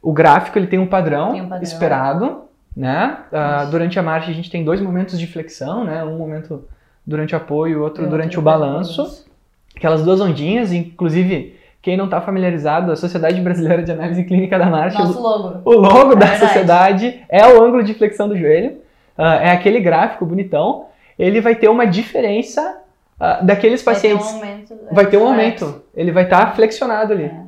o 0.02 0.12
gráfico 0.12 0.58
ele 0.58 0.66
tem 0.66 0.78
um 0.78 0.86
padrão, 0.86 1.32
Tem 1.32 1.42
um 1.42 1.48
padrão. 1.48 1.62
esperado, 1.62 2.42
né? 2.76 3.18
Isso. 3.62 3.70
durante 3.70 3.98
a 3.98 4.02
marcha 4.02 4.30
a 4.30 4.34
gente 4.34 4.50
tem 4.50 4.64
dois 4.64 4.80
momentos 4.80 5.18
de 5.18 5.26
flexão, 5.26 5.84
né? 5.84 6.02
Um 6.04 6.16
momento 6.16 6.64
durante 7.06 7.34
o 7.34 7.36
apoio 7.36 7.72
e 7.72 7.76
outro 7.76 8.02
Outro 8.04 8.16
durante 8.16 8.38
o 8.38 8.42
balanço. 8.42 9.26
Aquelas 9.76 10.02
duas 10.04 10.20
ondinhas, 10.20 10.72
inclusive, 10.72 11.56
quem 11.82 11.96
não 11.96 12.04
está 12.06 12.20
familiarizado, 12.20 12.92
a 12.92 12.96
Sociedade 12.96 13.40
Brasileira 13.40 13.82
de 13.82 13.90
Análise 13.92 14.24
Clínica 14.24 14.58
da 14.58 14.66
Marcha, 14.66 14.98
Nosso 14.98 15.20
logo. 15.20 15.60
o 15.64 15.72
logo 15.74 16.14
da 16.14 16.26
verdade. 16.26 16.38
sociedade 16.40 17.20
é 17.28 17.46
o 17.46 17.62
ângulo 17.62 17.82
de 17.82 17.94
flexão 17.94 18.28
do 18.28 18.36
joelho, 18.36 18.78
ah, 19.16 19.36
é 19.36 19.50
aquele 19.50 19.80
gráfico 19.80 20.24
bonitão. 20.26 20.86
Ele 21.18 21.40
vai 21.40 21.54
ter 21.54 21.68
uma 21.68 21.86
diferença 21.86 22.78
ah, 23.20 23.40
daqueles 23.42 23.82
pacientes. 23.82 24.26
Vai 24.32 24.34
ter 24.34 24.38
um 24.38 24.46
aumento. 24.48 24.72
é, 24.90 24.94
Vai 24.94 25.06
ter 25.06 25.16
um 25.18 25.34
flexo. 25.34 25.64
aumento. 25.66 25.82
Ele 25.94 26.10
vai 26.12 26.24
estar 26.24 26.54
flexionado 26.56 27.12
ali. 27.12 27.24
É. 27.24 27.42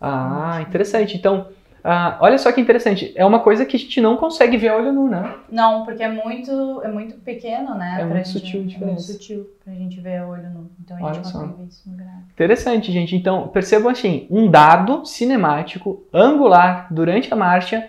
Ah, 0.00 0.58
interessante. 0.62 1.16
Então, 1.16 1.48
ah, 1.82 2.16
olha 2.20 2.38
só 2.38 2.52
que 2.52 2.60
interessante. 2.60 3.12
É 3.16 3.24
uma 3.24 3.40
coisa 3.40 3.64
que 3.64 3.76
a 3.76 3.80
gente 3.80 4.00
não 4.00 4.16
consegue 4.16 4.56
ver 4.56 4.68
a 4.68 4.76
olho 4.76 4.92
nu, 4.92 5.08
né? 5.08 5.34
Não, 5.50 5.84
porque 5.84 6.02
é 6.02 6.08
muito, 6.08 6.80
é 6.84 6.88
muito 6.88 7.16
pequeno, 7.16 7.74
né? 7.74 7.98
É 8.00 8.04
muito 8.04 8.16
gente, 8.26 8.28
sutil 8.28 8.50
a 8.50 8.54
É 8.54 8.58
muito 8.64 8.68
diferença. 8.78 9.12
sutil 9.12 9.46
pra 9.64 9.72
gente 9.74 10.00
ver 10.00 10.18
a 10.18 10.26
olho 10.28 10.50
nu. 10.50 10.70
Então 10.84 10.96
a 10.96 11.00
Olha 11.02 11.14
gente 11.14 11.32
consegue 11.32 11.52
ver 11.58 11.64
isso 11.68 11.90
no 11.90 11.96
gráfico. 11.96 12.22
Interessante, 12.32 12.92
gente. 12.92 13.16
Então, 13.16 13.48
percebam 13.48 13.90
assim, 13.90 14.26
um 14.30 14.48
dado 14.50 15.04
cinemático 15.04 16.02
angular 16.12 16.86
durante 16.90 17.32
a 17.32 17.36
marcha 17.36 17.84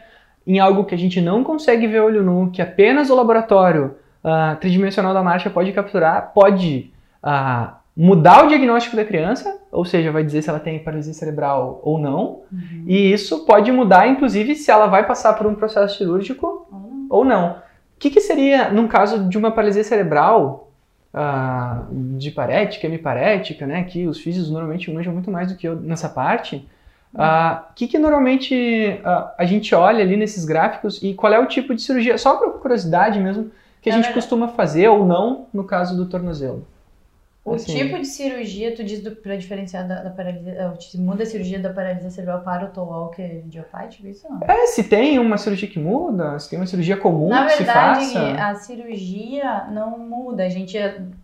em 0.47 0.59
algo 0.59 0.85
que 0.85 0.95
a 0.95 0.97
gente 0.97 1.21
não 1.21 1.43
consegue 1.43 1.85
ver 1.85 1.99
a 1.99 2.05
olho 2.05 2.23
nu, 2.23 2.49
que 2.51 2.61
apenas 2.61 3.09
o 3.11 3.15
laboratório 3.15 3.95
ah, 4.23 4.57
tridimensional 4.59 5.13
da 5.13 5.21
marcha 5.21 5.49
pode 5.49 5.71
capturar, 5.71 6.31
pode 6.33 6.91
ah, 7.23 7.75
mudar 7.95 8.45
o 8.45 8.47
diagnóstico 8.47 8.95
da 8.95 9.03
criança, 9.03 9.60
ou 9.71 9.84
seja, 9.84 10.12
vai 10.12 10.23
dizer 10.23 10.41
se 10.41 10.49
ela 10.49 10.60
tem 10.60 10.79
paralisia 10.79 11.13
cerebral 11.13 11.79
ou 11.84 11.97
não, 11.99 12.41
Uhum. 12.51 12.84
e 12.88 13.12
isso 13.12 13.45
pode 13.45 13.71
mudar, 13.71 14.08
inclusive, 14.08 14.55
se 14.55 14.71
ela 14.71 14.88
vai 14.88 15.05
passar 15.05 15.34
por 15.34 15.45
um 15.47 15.55
processo 15.55 15.97
cirúrgico 15.97 16.65
Ou 16.71 16.79
não. 16.79 17.05
ou 17.10 17.25
não. 17.25 17.49
O 17.51 17.99
que, 17.99 18.10
que 18.10 18.21
seria, 18.21 18.69
num 18.69 18.88
caso 18.88 19.25
de 19.27 19.38
uma 19.38 19.51
paralisia 19.51 19.84
cerebral, 19.84 20.71
ah, 21.13 21.84
de 22.17 22.32
parética, 22.32 22.88
hemiparética, 22.88 23.65
né, 23.67 23.84
que 23.84 24.08
os 24.08 24.19
físicos 24.21 24.49
normalmente 24.49 24.89
manjam 24.93 25.12
muito 25.13 25.29
mais 25.29 25.51
do 25.51 25.58
que 25.58 25.67
eu 25.67 25.75
nessa 25.75 26.08
parte, 26.08 26.65
ah, 27.15 27.65
o 27.71 27.73
que, 27.73 27.88
que 27.88 27.97
normalmente 27.99 29.01
ah, 29.03 29.34
a 29.38 29.43
gente 29.43 29.73
olha 29.75 30.01
ali 30.03 30.15
nesses 30.15 30.45
gráficos 30.45 31.01
e 31.03 31.13
qual 31.13 31.34
é 31.34 31.39
o 31.39 31.47
tipo 31.47 31.73
de 31.75 31.82
cirurgia, 31.82 32.17
só 32.17 32.38
por 32.38 32.60
curiosidade 32.62 33.19
mesmo, 33.19 33.51
que 33.82 33.89
a 33.89 33.93
Na 33.93 33.97
gente 33.97 34.05
verdade- 34.05 34.13
costuma 34.23 34.47
fazer 34.49 34.88
ou 34.88 35.05
não 35.05 35.47
no 35.53 35.63
caso 35.63 35.97
do 35.97 36.05
tornozelo? 36.05 36.65
O 37.49 37.55
Assim. 37.55 37.73
tipo 37.73 37.97
de 37.99 38.05
cirurgia, 38.05 38.75
tu 38.75 38.83
diz 38.83 39.01
do, 39.01 39.15
pra 39.15 39.35
diferenciar 39.35 39.88
da, 39.88 40.03
da 40.03 40.09
paralisia, 40.09 40.53
eh, 40.53 40.71
te 40.77 40.97
muda 40.99 41.23
a 41.23 41.25
cirurgia 41.25 41.59
da 41.59 41.73
paralisia 41.73 42.09
cerebral 42.09 42.41
para 42.41 42.65
o 42.65 42.69
toe 42.69 42.83
walker 42.85 43.21
idiopático, 43.45 44.07
isso 44.07 44.27
não? 44.29 44.39
É, 44.47 44.67
se 44.67 44.83
tem 44.83 45.17
uma 45.19 45.38
cirurgia 45.38 45.67
que 45.67 45.79
muda, 45.79 46.38
se 46.39 46.49
tem 46.49 46.59
uma 46.59 46.65
cirurgia 46.67 46.97
comum 46.97 47.29
Na 47.29 47.45
que 47.45 47.51
se 47.53 47.57
verdade, 47.63 48.05
faça. 48.13 48.43
a 48.49 48.55
cirurgia 48.55 49.65
não 49.71 49.97
muda. 49.97 50.43
A 50.45 50.49
gente 50.49 50.77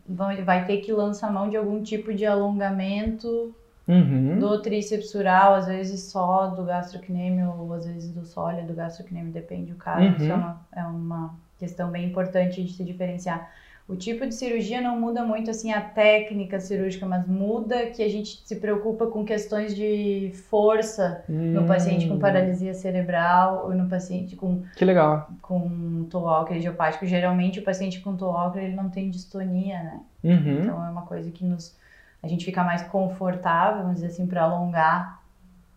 vai, 0.07 0.41
vai 0.43 0.65
ter 0.65 0.77
que 0.77 0.91
lançar 0.91 1.31
mão 1.31 1.49
de 1.49 1.57
algum 1.57 1.81
tipo 1.81 2.13
de 2.13 2.25
alongamento 2.25 3.53
Uhum. 3.87 4.39
do 4.39 4.59
tríceps 4.63 5.11
sural, 5.11 5.53
às 5.53 5.67
vezes 5.67 6.05
só 6.05 6.47
do 6.47 6.63
gastrocnêmio, 6.63 7.53
ou 7.59 7.71
às 7.71 7.85
vezes 7.85 8.11
do 8.11 8.25
sólido 8.25 8.65
do 8.69 8.73
gastrocnêmio, 8.73 9.31
depende 9.31 9.71
do 9.73 9.77
caso. 9.77 10.15
Isso 10.15 10.23
é 10.25 10.33
Uhum. 10.33 10.39
uma, 10.39 10.61
é 10.75 10.83
uma 10.83 11.35
questão 11.59 11.91
bem 11.91 12.05
importante 12.05 12.63
de 12.63 12.73
se 12.73 12.83
diferenciar. 12.83 13.47
O 13.87 13.95
tipo 13.95 14.25
de 14.25 14.33
cirurgia 14.33 14.81
não 14.81 14.99
muda 14.99 15.23
muito 15.23 15.51
assim 15.51 15.71
a 15.71 15.79
técnica 15.79 16.59
cirúrgica, 16.59 17.05
mas 17.05 17.27
muda 17.27 17.85
que 17.91 18.01
a 18.01 18.09
gente 18.09 18.41
se 18.43 18.55
preocupa 18.55 19.05
com 19.07 19.23
questões 19.23 19.75
de 19.75 20.31
força 20.49 21.23
no 21.29 21.61
Hum, 21.61 21.65
paciente 21.67 22.07
com 22.07 22.17
paralisia 22.17 22.73
cerebral 22.73 23.65
ou 23.65 23.75
no 23.75 23.87
paciente 23.87 24.35
com 24.35 24.63
Que 24.75 24.83
legal. 24.83 25.29
com 25.39 26.07
toe 26.09 26.19
walker 26.23 26.55
idiopático. 26.55 27.05
Geralmente 27.05 27.59
o 27.59 27.63
paciente 27.63 27.99
com 28.01 28.15
toe 28.15 28.27
walker 28.27 28.59
ele 28.59 28.75
não 28.75 28.89
tem 28.89 29.11
distonia, 29.11 29.77
né? 29.83 29.99
Uhum. 30.23 30.61
Então 30.63 30.83
é 30.83 30.89
uma 30.89 31.03
coisa 31.03 31.29
que 31.29 31.45
nos 31.45 31.77
a 32.23 32.27
gente 32.27 32.43
fica 32.43 32.63
mais 32.63 32.81
confortável, 32.81 33.83
vamos 33.83 33.95
dizer 33.97 34.07
assim, 34.07 34.25
para 34.25 34.41
alongar 34.41 35.21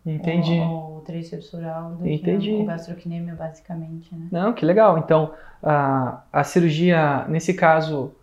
Entendi. 0.05 0.59
o, 0.59 0.97
o 0.97 1.01
tríceps 1.05 1.47
sural 1.47 1.91
do 1.91 2.07
Entendi. 2.07 2.51
que 2.51 2.61
o 2.61 2.65
basicamente, 3.35 4.15
né? 4.15 4.27
Não, 4.31 4.53
que 4.53 4.65
legal. 4.65 4.97
Então, 4.97 5.31
a, 5.61 6.21
a 6.31 6.43
cirurgia, 6.43 7.25
nesse 7.27 7.53
caso, 7.53 8.13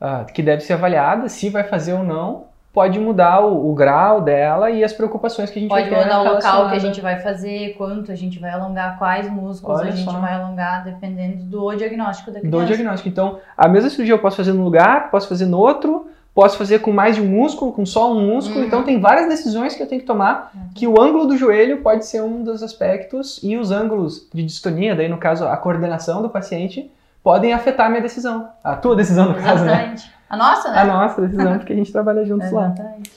ah, 0.00 0.24
que 0.24 0.42
deve 0.42 0.62
ser 0.62 0.74
avaliada, 0.74 1.28
se 1.28 1.48
vai 1.48 1.64
fazer 1.64 1.94
ou 1.94 2.04
não, 2.04 2.44
pode 2.72 2.98
mudar 2.98 3.40
o, 3.40 3.70
o 3.70 3.74
grau 3.74 4.20
dela 4.20 4.70
e 4.70 4.82
as 4.82 4.92
preocupações 4.92 5.50
que 5.50 5.58
a 5.58 5.62
gente 5.62 5.68
Pode 5.68 5.88
vai 5.88 5.98
ter 5.98 6.04
mudar 6.04 6.20
o 6.20 6.34
local 6.34 6.68
que 6.70 6.76
a 6.76 6.78
gente 6.78 7.00
vai 7.00 7.20
fazer, 7.20 7.74
quanto 7.76 8.10
a 8.10 8.14
gente 8.14 8.38
vai 8.38 8.50
alongar, 8.50 8.98
quais 8.98 9.30
músculos 9.30 9.80
Olha 9.80 9.90
a 9.90 9.92
gente 9.92 10.10
só. 10.10 10.18
vai 10.18 10.34
alongar, 10.34 10.84
dependendo 10.84 11.44
do 11.44 11.74
diagnóstico 11.74 12.30
da 12.30 12.40
criança. 12.40 12.58
do 12.58 12.66
diagnóstico. 12.66 13.08
Então, 13.08 13.38
a 13.56 13.68
mesma 13.68 13.90
cirurgia 13.90 14.14
eu 14.14 14.18
posso 14.18 14.36
fazer 14.36 14.52
num 14.52 14.64
lugar, 14.64 15.10
posso 15.10 15.28
fazer 15.28 15.46
no 15.46 15.58
outro, 15.58 16.08
posso 16.34 16.56
fazer 16.56 16.78
com 16.80 16.92
mais 16.92 17.16
de 17.16 17.22
um 17.22 17.26
músculo, 17.26 17.72
com 17.72 17.84
só 17.84 18.12
um 18.12 18.26
músculo. 18.26 18.60
Uhum. 18.60 18.66
Então, 18.66 18.82
tem 18.82 19.00
várias 19.00 19.28
decisões 19.28 19.74
que 19.74 19.82
eu 19.82 19.86
tenho 19.86 20.00
que 20.00 20.06
tomar, 20.06 20.50
que 20.74 20.86
o 20.86 21.00
ângulo 21.00 21.26
do 21.26 21.36
joelho 21.36 21.78
pode 21.78 22.06
ser 22.06 22.22
um 22.22 22.42
dos 22.42 22.62
aspectos 22.62 23.38
e 23.42 23.56
os 23.56 23.70
ângulos 23.70 24.28
de 24.32 24.42
distonia, 24.42 24.94
daí 24.94 25.08
no 25.08 25.18
caso 25.18 25.46
a 25.46 25.56
coordenação 25.56 26.22
do 26.22 26.30
paciente, 26.30 26.90
podem 27.22 27.52
afetar 27.52 27.86
a 27.86 27.90
minha 27.90 28.02
decisão. 28.02 28.48
A 28.64 28.74
tua 28.74 28.96
decisão, 28.96 29.28
no 29.28 29.34
caso, 29.34 29.64
né? 29.64 29.72
Exatamente. 29.72 30.12
A 30.28 30.36
nossa, 30.36 30.70
né? 30.70 30.78
A 30.78 30.84
nossa 30.84 31.20
decisão, 31.20 31.58
porque 31.58 31.72
a 31.72 31.76
gente 31.76 31.92
trabalha 31.92 32.24
juntos 32.24 32.50
lá. 32.50 32.66
Exatamente. 32.66 33.12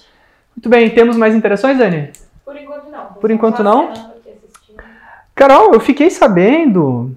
Muito 0.56 0.70
bem, 0.70 0.90
temos 0.90 1.16
mais 1.16 1.34
interações, 1.34 1.78
Dani? 1.78 2.12
Por 2.44 2.56
enquanto 2.58 2.90
não. 2.90 3.06
Por 3.06 3.32
enquanto, 3.32 3.64
não? 3.64 3.94
Carol, 5.34 5.74
eu 5.74 5.80
fiquei 5.80 6.10
sabendo 6.10 7.16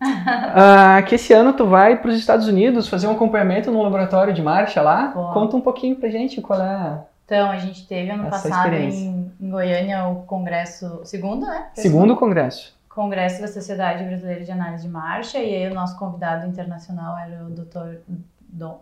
ah, 0.00 1.02
que 1.06 1.14
esse 1.14 1.32
ano 1.32 1.52
tu 1.52 1.66
vai 1.66 1.96
para 1.96 2.10
os 2.10 2.16
Estados 2.16 2.46
Unidos 2.46 2.88
fazer 2.88 3.06
um 3.06 3.12
acompanhamento 3.12 3.70
no 3.70 3.82
laboratório 3.82 4.32
de 4.32 4.42
marcha 4.42 4.80
lá. 4.80 5.08
Vou. 5.08 5.32
Conta 5.32 5.56
um 5.56 5.60
pouquinho 5.60 5.96
pra 5.96 6.08
gente 6.08 6.40
qual 6.40 6.60
é. 6.60 7.00
Então, 7.24 7.48
a 7.50 7.58
gente 7.58 7.86
teve 7.86 8.10
ano 8.10 8.28
passado 8.28 8.74
em, 8.74 9.30
em 9.40 9.50
Goiânia 9.50 10.08
o 10.08 10.22
congresso, 10.22 11.00
segundo, 11.04 11.46
né? 11.46 11.66
Foi 11.74 11.82
Segundo 11.82 12.16
congresso. 12.16 12.74
Congresso 12.88 13.40
da 13.40 13.46
Sociedade 13.46 14.02
Brasileira 14.02 14.42
de 14.44 14.50
Análise 14.50 14.82
de 14.82 14.88
Marcha, 14.88 15.38
e 15.38 15.54
aí 15.54 15.70
o 15.70 15.74
nosso 15.74 15.96
convidado 15.96 16.48
internacional 16.48 17.16
era 17.16 17.44
o 17.44 17.50
Dr. 17.50 18.00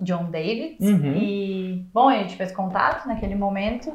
John 0.00 0.24
David. 0.30 0.78
Uhum. 0.80 1.14
E, 1.14 1.86
bom, 1.92 2.08
a 2.08 2.14
gente 2.16 2.36
fez 2.36 2.50
contato 2.50 3.06
naquele 3.06 3.34
momento, 3.34 3.92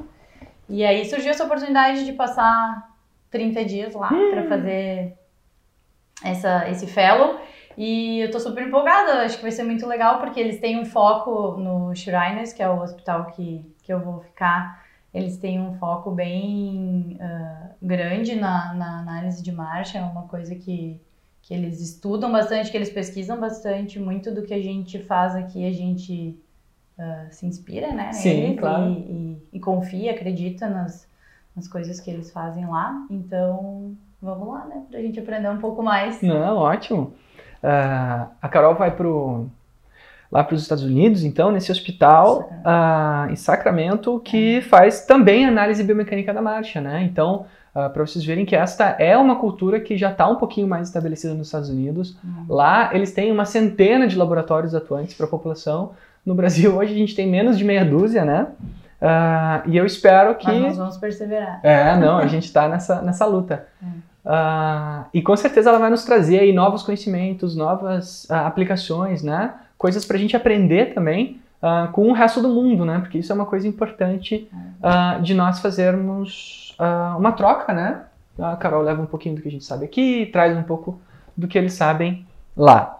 e 0.70 0.86
aí 0.86 1.04
surgiu 1.10 1.32
essa 1.32 1.46
oportunidade 1.46 2.06
de 2.06 2.14
passar 2.14 2.92
30 3.32 3.66
dias 3.66 3.96
lá 3.96 4.14
Hum. 4.14 4.32
para 4.32 4.44
fazer 4.48 5.18
essa, 6.24 6.70
esse 6.70 6.88
fellow. 6.88 7.40
E 7.78 8.20
eu 8.20 8.32
tô 8.32 8.40
super 8.40 8.68
empolgada, 8.68 9.24
acho 9.24 9.38
que 9.38 9.42
vai 9.42 9.52
ser 9.52 9.64
muito 9.64 9.88
legal, 9.88 10.20
porque 10.20 10.40
eles 10.40 10.60
têm 10.60 10.80
um 10.80 10.86
foco 10.86 11.58
no 11.58 11.94
Shriners, 11.96 12.54
que 12.54 12.62
é 12.62 12.70
o 12.70 12.80
hospital 12.82 13.26
que, 13.28 13.66
que 13.84 13.92
eu 13.92 14.00
vou 14.00 14.22
ficar 14.22 14.84
eles 15.14 15.38
têm 15.38 15.62
um 15.62 15.76
foco 15.76 16.10
bem 16.10 17.18
uh, 17.22 17.70
grande 17.82 18.36
na, 18.36 18.74
na, 18.74 19.00
análise 19.00 19.44
de 19.44 19.52
marcha, 19.52 20.00
é 20.00 20.02
uma 20.02 20.24
coisa 20.24 20.56
que, 20.56 21.00
que 21.44 21.54
eles 21.54 21.80
estudam 21.80 22.32
bastante, 22.32 22.72
que 22.72 22.78
eles 22.78 22.90
pesquisam 22.90 23.40
bastante. 23.40 24.00
Muito 24.00 24.34
do 24.34 24.42
que 24.42 24.54
a 24.54 24.62
gente 24.62 24.98
faz 25.04 25.36
aqui, 25.36 25.68
a 25.68 25.72
gente 25.72 26.36
uh, 26.98 27.32
se 27.32 27.46
inspira, 27.46 27.94
né? 27.94 28.12
Sim, 28.12 28.56
claro. 28.56 28.90
E, 28.90 29.12
e, 29.12 29.48
e, 29.54 29.60
confia, 29.60 30.12
acredita 30.12 30.68
nas, 30.68 31.08
nas 31.56 31.68
coisas 31.68 32.00
que 32.00 32.10
eles 32.10 32.32
fazem 32.32 32.68
lá. 32.68 33.06
Então, 33.08 33.96
vamos 34.24 34.48
lá, 34.48 34.66
né? 34.66 34.82
Pra 34.90 35.02
gente 35.02 35.20
aprender 35.20 35.50
um 35.50 35.60
pouco 35.60 35.84
mais. 35.84 36.22
Não, 36.22 36.56
ótimo. 36.56 37.14
Uh, 37.62 38.28
a 38.42 38.50
Carol 38.50 38.76
vai 38.76 38.92
pro 38.92 39.48
lá 40.32 40.44
para 40.44 40.56
os 40.56 40.64
Estados 40.64 40.84
Unidos, 40.84 41.24
então, 41.24 41.52
nesse 41.52 41.72
hospital 41.72 42.50
uh, 42.66 43.32
em 43.32 43.36
Sacramento, 43.36 44.20
que 44.26 44.62
faz 44.62 45.06
também 45.06 45.46
análise 45.46 45.84
biomecânica 45.84 46.34
da 46.34 46.42
marcha, 46.42 46.82
né? 46.82 47.04
Então, 47.04 47.46
uh, 47.76 47.88
para 47.92 48.04
vocês 48.04 48.26
verem 48.26 48.44
que 48.44 48.56
esta 48.56 48.96
é 48.98 49.16
uma 49.16 49.36
cultura 49.36 49.80
que 49.80 49.96
já 49.96 50.10
está 50.10 50.28
um 50.28 50.38
pouquinho 50.38 50.68
mais 50.68 50.88
estabelecida 50.88 51.36
nos 51.36 51.48
Estados 51.48 51.70
Unidos. 51.70 52.18
Uhum. 52.24 52.46
Lá, 52.50 52.90
eles 52.96 53.12
têm 53.12 53.32
uma 53.32 53.46
centena 53.46 54.08
de 54.08 54.18
laboratórios 54.18 54.74
atuantes 54.74 55.14
para 55.14 55.28
a 55.28 55.30
população. 55.30 55.92
No 56.26 56.34
Brasil, 56.34 56.74
hoje, 56.76 56.94
a 56.94 56.98
gente 56.98 57.14
tem 57.14 57.28
menos 57.28 57.56
de 57.56 57.64
meia 57.64 57.86
dúzia, 57.86 58.26
né? 58.26 58.48
Uh, 59.00 59.70
e 59.70 59.78
eu 59.78 59.86
espero 59.86 60.34
que. 60.34 60.48
Mas 60.48 60.64
nós 60.64 60.78
vamos 60.78 60.98
perseverar. 60.98 61.60
É, 61.62 61.96
não, 61.96 62.18
a 62.18 62.26
gente 62.26 62.46
está 62.46 62.68
nessa, 62.68 63.04
nessa 63.04 63.26
luta. 63.28 63.68
Uh, 64.26 65.06
e 65.14 65.22
com 65.22 65.36
certeza 65.36 65.70
ela 65.70 65.80
vai 65.80 65.90
nos 65.90 66.06
trazer 66.06 66.40
aí 66.40 66.54
novos 66.54 66.84
conhecimentos, 66.84 67.56
novas 67.56 68.26
uh, 68.26 68.36
aplicações, 68.36 69.22
né? 69.22 69.54
coisas 69.84 70.06
para 70.06 70.16
a 70.16 70.20
gente 70.20 70.34
aprender 70.34 70.94
também 70.94 71.42
uh, 71.62 71.92
com 71.92 72.08
o 72.08 72.14
resto 72.14 72.42
do 72.42 72.48
mundo, 72.48 72.86
né? 72.86 73.00
Porque 73.00 73.18
isso 73.18 73.34
é 73.34 73.36
uma 73.36 73.46
coisa 73.46 73.68
importante 73.68 74.50
uh, 74.80 75.22
de 75.22 75.34
nós 75.34 75.60
fazermos 75.60 76.74
uma 77.20 77.34
troca, 77.34 77.74
né? 77.74 78.04
A 78.40 78.56
Carol 78.56 78.82
leva 78.82 79.02
um 79.02 79.06
pouquinho 79.06 79.36
do 79.36 79.42
que 79.42 79.48
a 79.48 79.52
gente 79.52 79.66
sabe 79.66 79.86
aqui, 79.86 80.30
traz 80.32 80.58
um 80.58 80.64
pouco 80.64 81.00
do 81.36 81.48
que 81.48 81.58
eles 81.58 81.74
sabem 81.74 82.26
lá. 82.58 83.00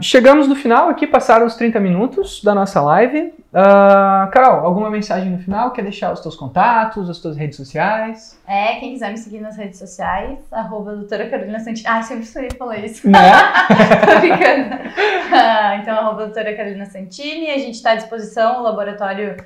Chegamos 0.00 0.46
no 0.46 0.54
final 0.54 0.88
aqui, 0.88 1.06
passaram 1.06 1.46
os 1.46 1.56
30 1.56 1.80
minutos 1.80 2.42
da 2.42 2.54
nossa 2.54 2.80
live. 2.80 3.34
Uh, 3.52 4.30
Carol, 4.30 4.64
alguma 4.64 4.90
mensagem 4.90 5.30
no 5.30 5.38
final? 5.38 5.72
Quer 5.72 5.82
deixar 5.82 6.12
os 6.12 6.20
teus 6.20 6.36
contatos, 6.36 7.10
as 7.10 7.18
tuas 7.18 7.36
redes 7.36 7.56
sociais? 7.56 8.40
É, 8.46 8.76
quem 8.76 8.92
quiser 8.92 9.10
me 9.10 9.18
seguir 9.18 9.40
nas 9.40 9.56
redes 9.56 9.78
sociais, 9.78 10.38
arroba 10.52 10.94
doutora 10.94 11.28
Carolina 11.28 11.58
Santini. 11.58 11.88
Ai, 11.88 12.02
sempre 12.04 12.26
sei 12.26 12.48
falar 12.50 12.78
isso. 12.78 13.10
Né? 13.10 13.18
Tô 14.06 14.20
brincando. 14.20 14.76
Uh, 14.76 15.82
então, 15.82 15.98
arroba 15.98 16.26
doutora 16.26 16.54
Carolina 16.56 16.86
Santini. 16.86 17.50
A 17.50 17.58
gente 17.58 17.74
está 17.74 17.92
à 17.92 17.94
disposição, 17.96 18.60
o 18.60 18.62
laboratório 18.62 19.36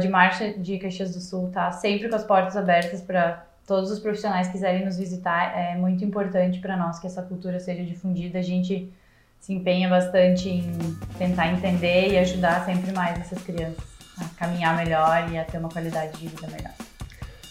de 0.00 0.08
marcha 0.08 0.54
de 0.54 0.76
Caxias 0.78 1.14
do 1.14 1.20
Sul 1.20 1.48
está 1.48 1.70
sempre 1.70 2.08
com 2.08 2.16
as 2.16 2.24
portas 2.24 2.56
abertas 2.56 3.00
para 3.00 3.44
todos 3.64 3.90
os 3.90 4.00
profissionais 4.00 4.48
que 4.48 4.54
quiserem 4.54 4.84
nos 4.84 4.98
visitar. 4.98 5.56
É 5.56 5.76
muito 5.76 6.04
importante 6.04 6.58
para 6.58 6.76
nós 6.76 6.98
que 6.98 7.06
essa 7.06 7.22
cultura 7.22 7.60
seja 7.60 7.84
difundida. 7.84 8.38
A 8.38 8.42
gente 8.42 8.90
se 9.40 9.52
empenha 9.52 9.88
bastante 9.88 10.48
em 10.48 10.96
tentar 11.18 11.52
entender 11.52 12.12
e 12.12 12.18
ajudar 12.18 12.64
sempre 12.64 12.92
mais 12.92 13.18
essas 13.20 13.42
crianças 13.42 13.82
a 14.20 14.24
caminhar 14.36 14.76
melhor 14.76 15.28
e 15.30 15.38
a 15.38 15.44
ter 15.44 15.58
uma 15.58 15.68
qualidade 15.68 16.18
de 16.18 16.26
vida 16.26 16.46
melhor. 16.48 16.72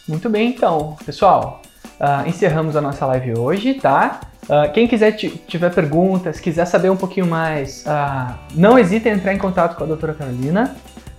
Muito 0.08 0.30
bem, 0.30 0.50
então, 0.50 0.96
pessoal, 1.06 1.62
uh, 2.00 2.28
encerramos 2.28 2.76
a 2.76 2.82
nossa 2.82 3.06
live 3.06 3.38
hoje, 3.38 3.74
tá? 3.74 4.22
Uh, 4.44 4.72
quem 4.72 4.88
quiser 4.88 5.12
tiver 5.12 5.74
perguntas, 5.74 6.40
quiser 6.40 6.66
saber 6.66 6.90
um 6.90 6.96
pouquinho 6.96 7.26
mais, 7.26 7.84
uh, 7.86 8.34
não 8.56 8.80
hesite 8.80 9.10
em 9.10 9.12
entrar 9.12 9.34
em 9.34 9.38
contato 9.38 9.76
com 9.76 9.84
a 9.84 9.88
doutora 9.88 10.14
Carolina, 10.14 10.76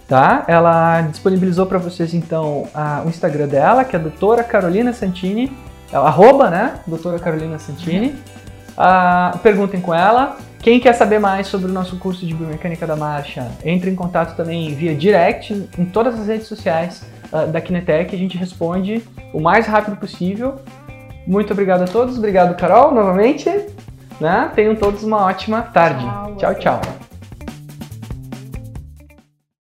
tá? 0.06 0.44
Ela 0.48 1.02
disponibilizou 1.02 1.66
para 1.66 1.78
vocês 1.78 2.14
então 2.14 2.66
o 3.04 3.08
Instagram 3.08 3.48
dela, 3.48 3.84
que 3.84 3.94
é 3.94 3.98
a 3.98 4.02
doutora 4.02 4.42
Carolina 4.42 4.92
Santini, 4.94 5.52
é 5.92 5.96
arroba, 5.96 6.48
né? 6.48 6.80
Doutora 6.86 7.18
Carolina 7.18 7.58
Santini. 7.58 8.08
Uhum. 8.08 8.37
Perguntem 9.42 9.80
com 9.80 9.94
ela. 9.94 10.36
Quem 10.60 10.80
quer 10.80 10.92
saber 10.92 11.18
mais 11.18 11.46
sobre 11.46 11.70
o 11.70 11.72
nosso 11.72 11.96
curso 11.98 12.26
de 12.26 12.34
biomecânica 12.34 12.86
da 12.86 12.96
marcha, 12.96 13.50
entre 13.64 13.90
em 13.90 13.94
contato 13.94 14.36
também 14.36 14.74
via 14.74 14.94
direct 14.94 15.68
em 15.78 15.84
todas 15.84 16.18
as 16.18 16.26
redes 16.26 16.46
sociais 16.46 17.04
uh, 17.32 17.46
da 17.46 17.60
Kinetec. 17.60 18.14
A 18.14 18.18
gente 18.18 18.36
responde 18.36 19.02
o 19.32 19.40
mais 19.40 19.66
rápido 19.66 19.96
possível. 19.96 20.56
Muito 21.26 21.52
obrigado 21.52 21.82
a 21.82 21.86
todos. 21.86 22.18
Obrigado, 22.18 22.56
Carol, 22.56 22.92
novamente. 22.92 23.48
Né? 24.20 24.50
Tenham 24.54 24.74
todos 24.74 25.04
uma 25.04 25.24
ótima 25.24 25.62
tarde. 25.62 26.04
tchau. 26.38 26.54
tchau. 26.54 26.80
tchau. 26.80 27.07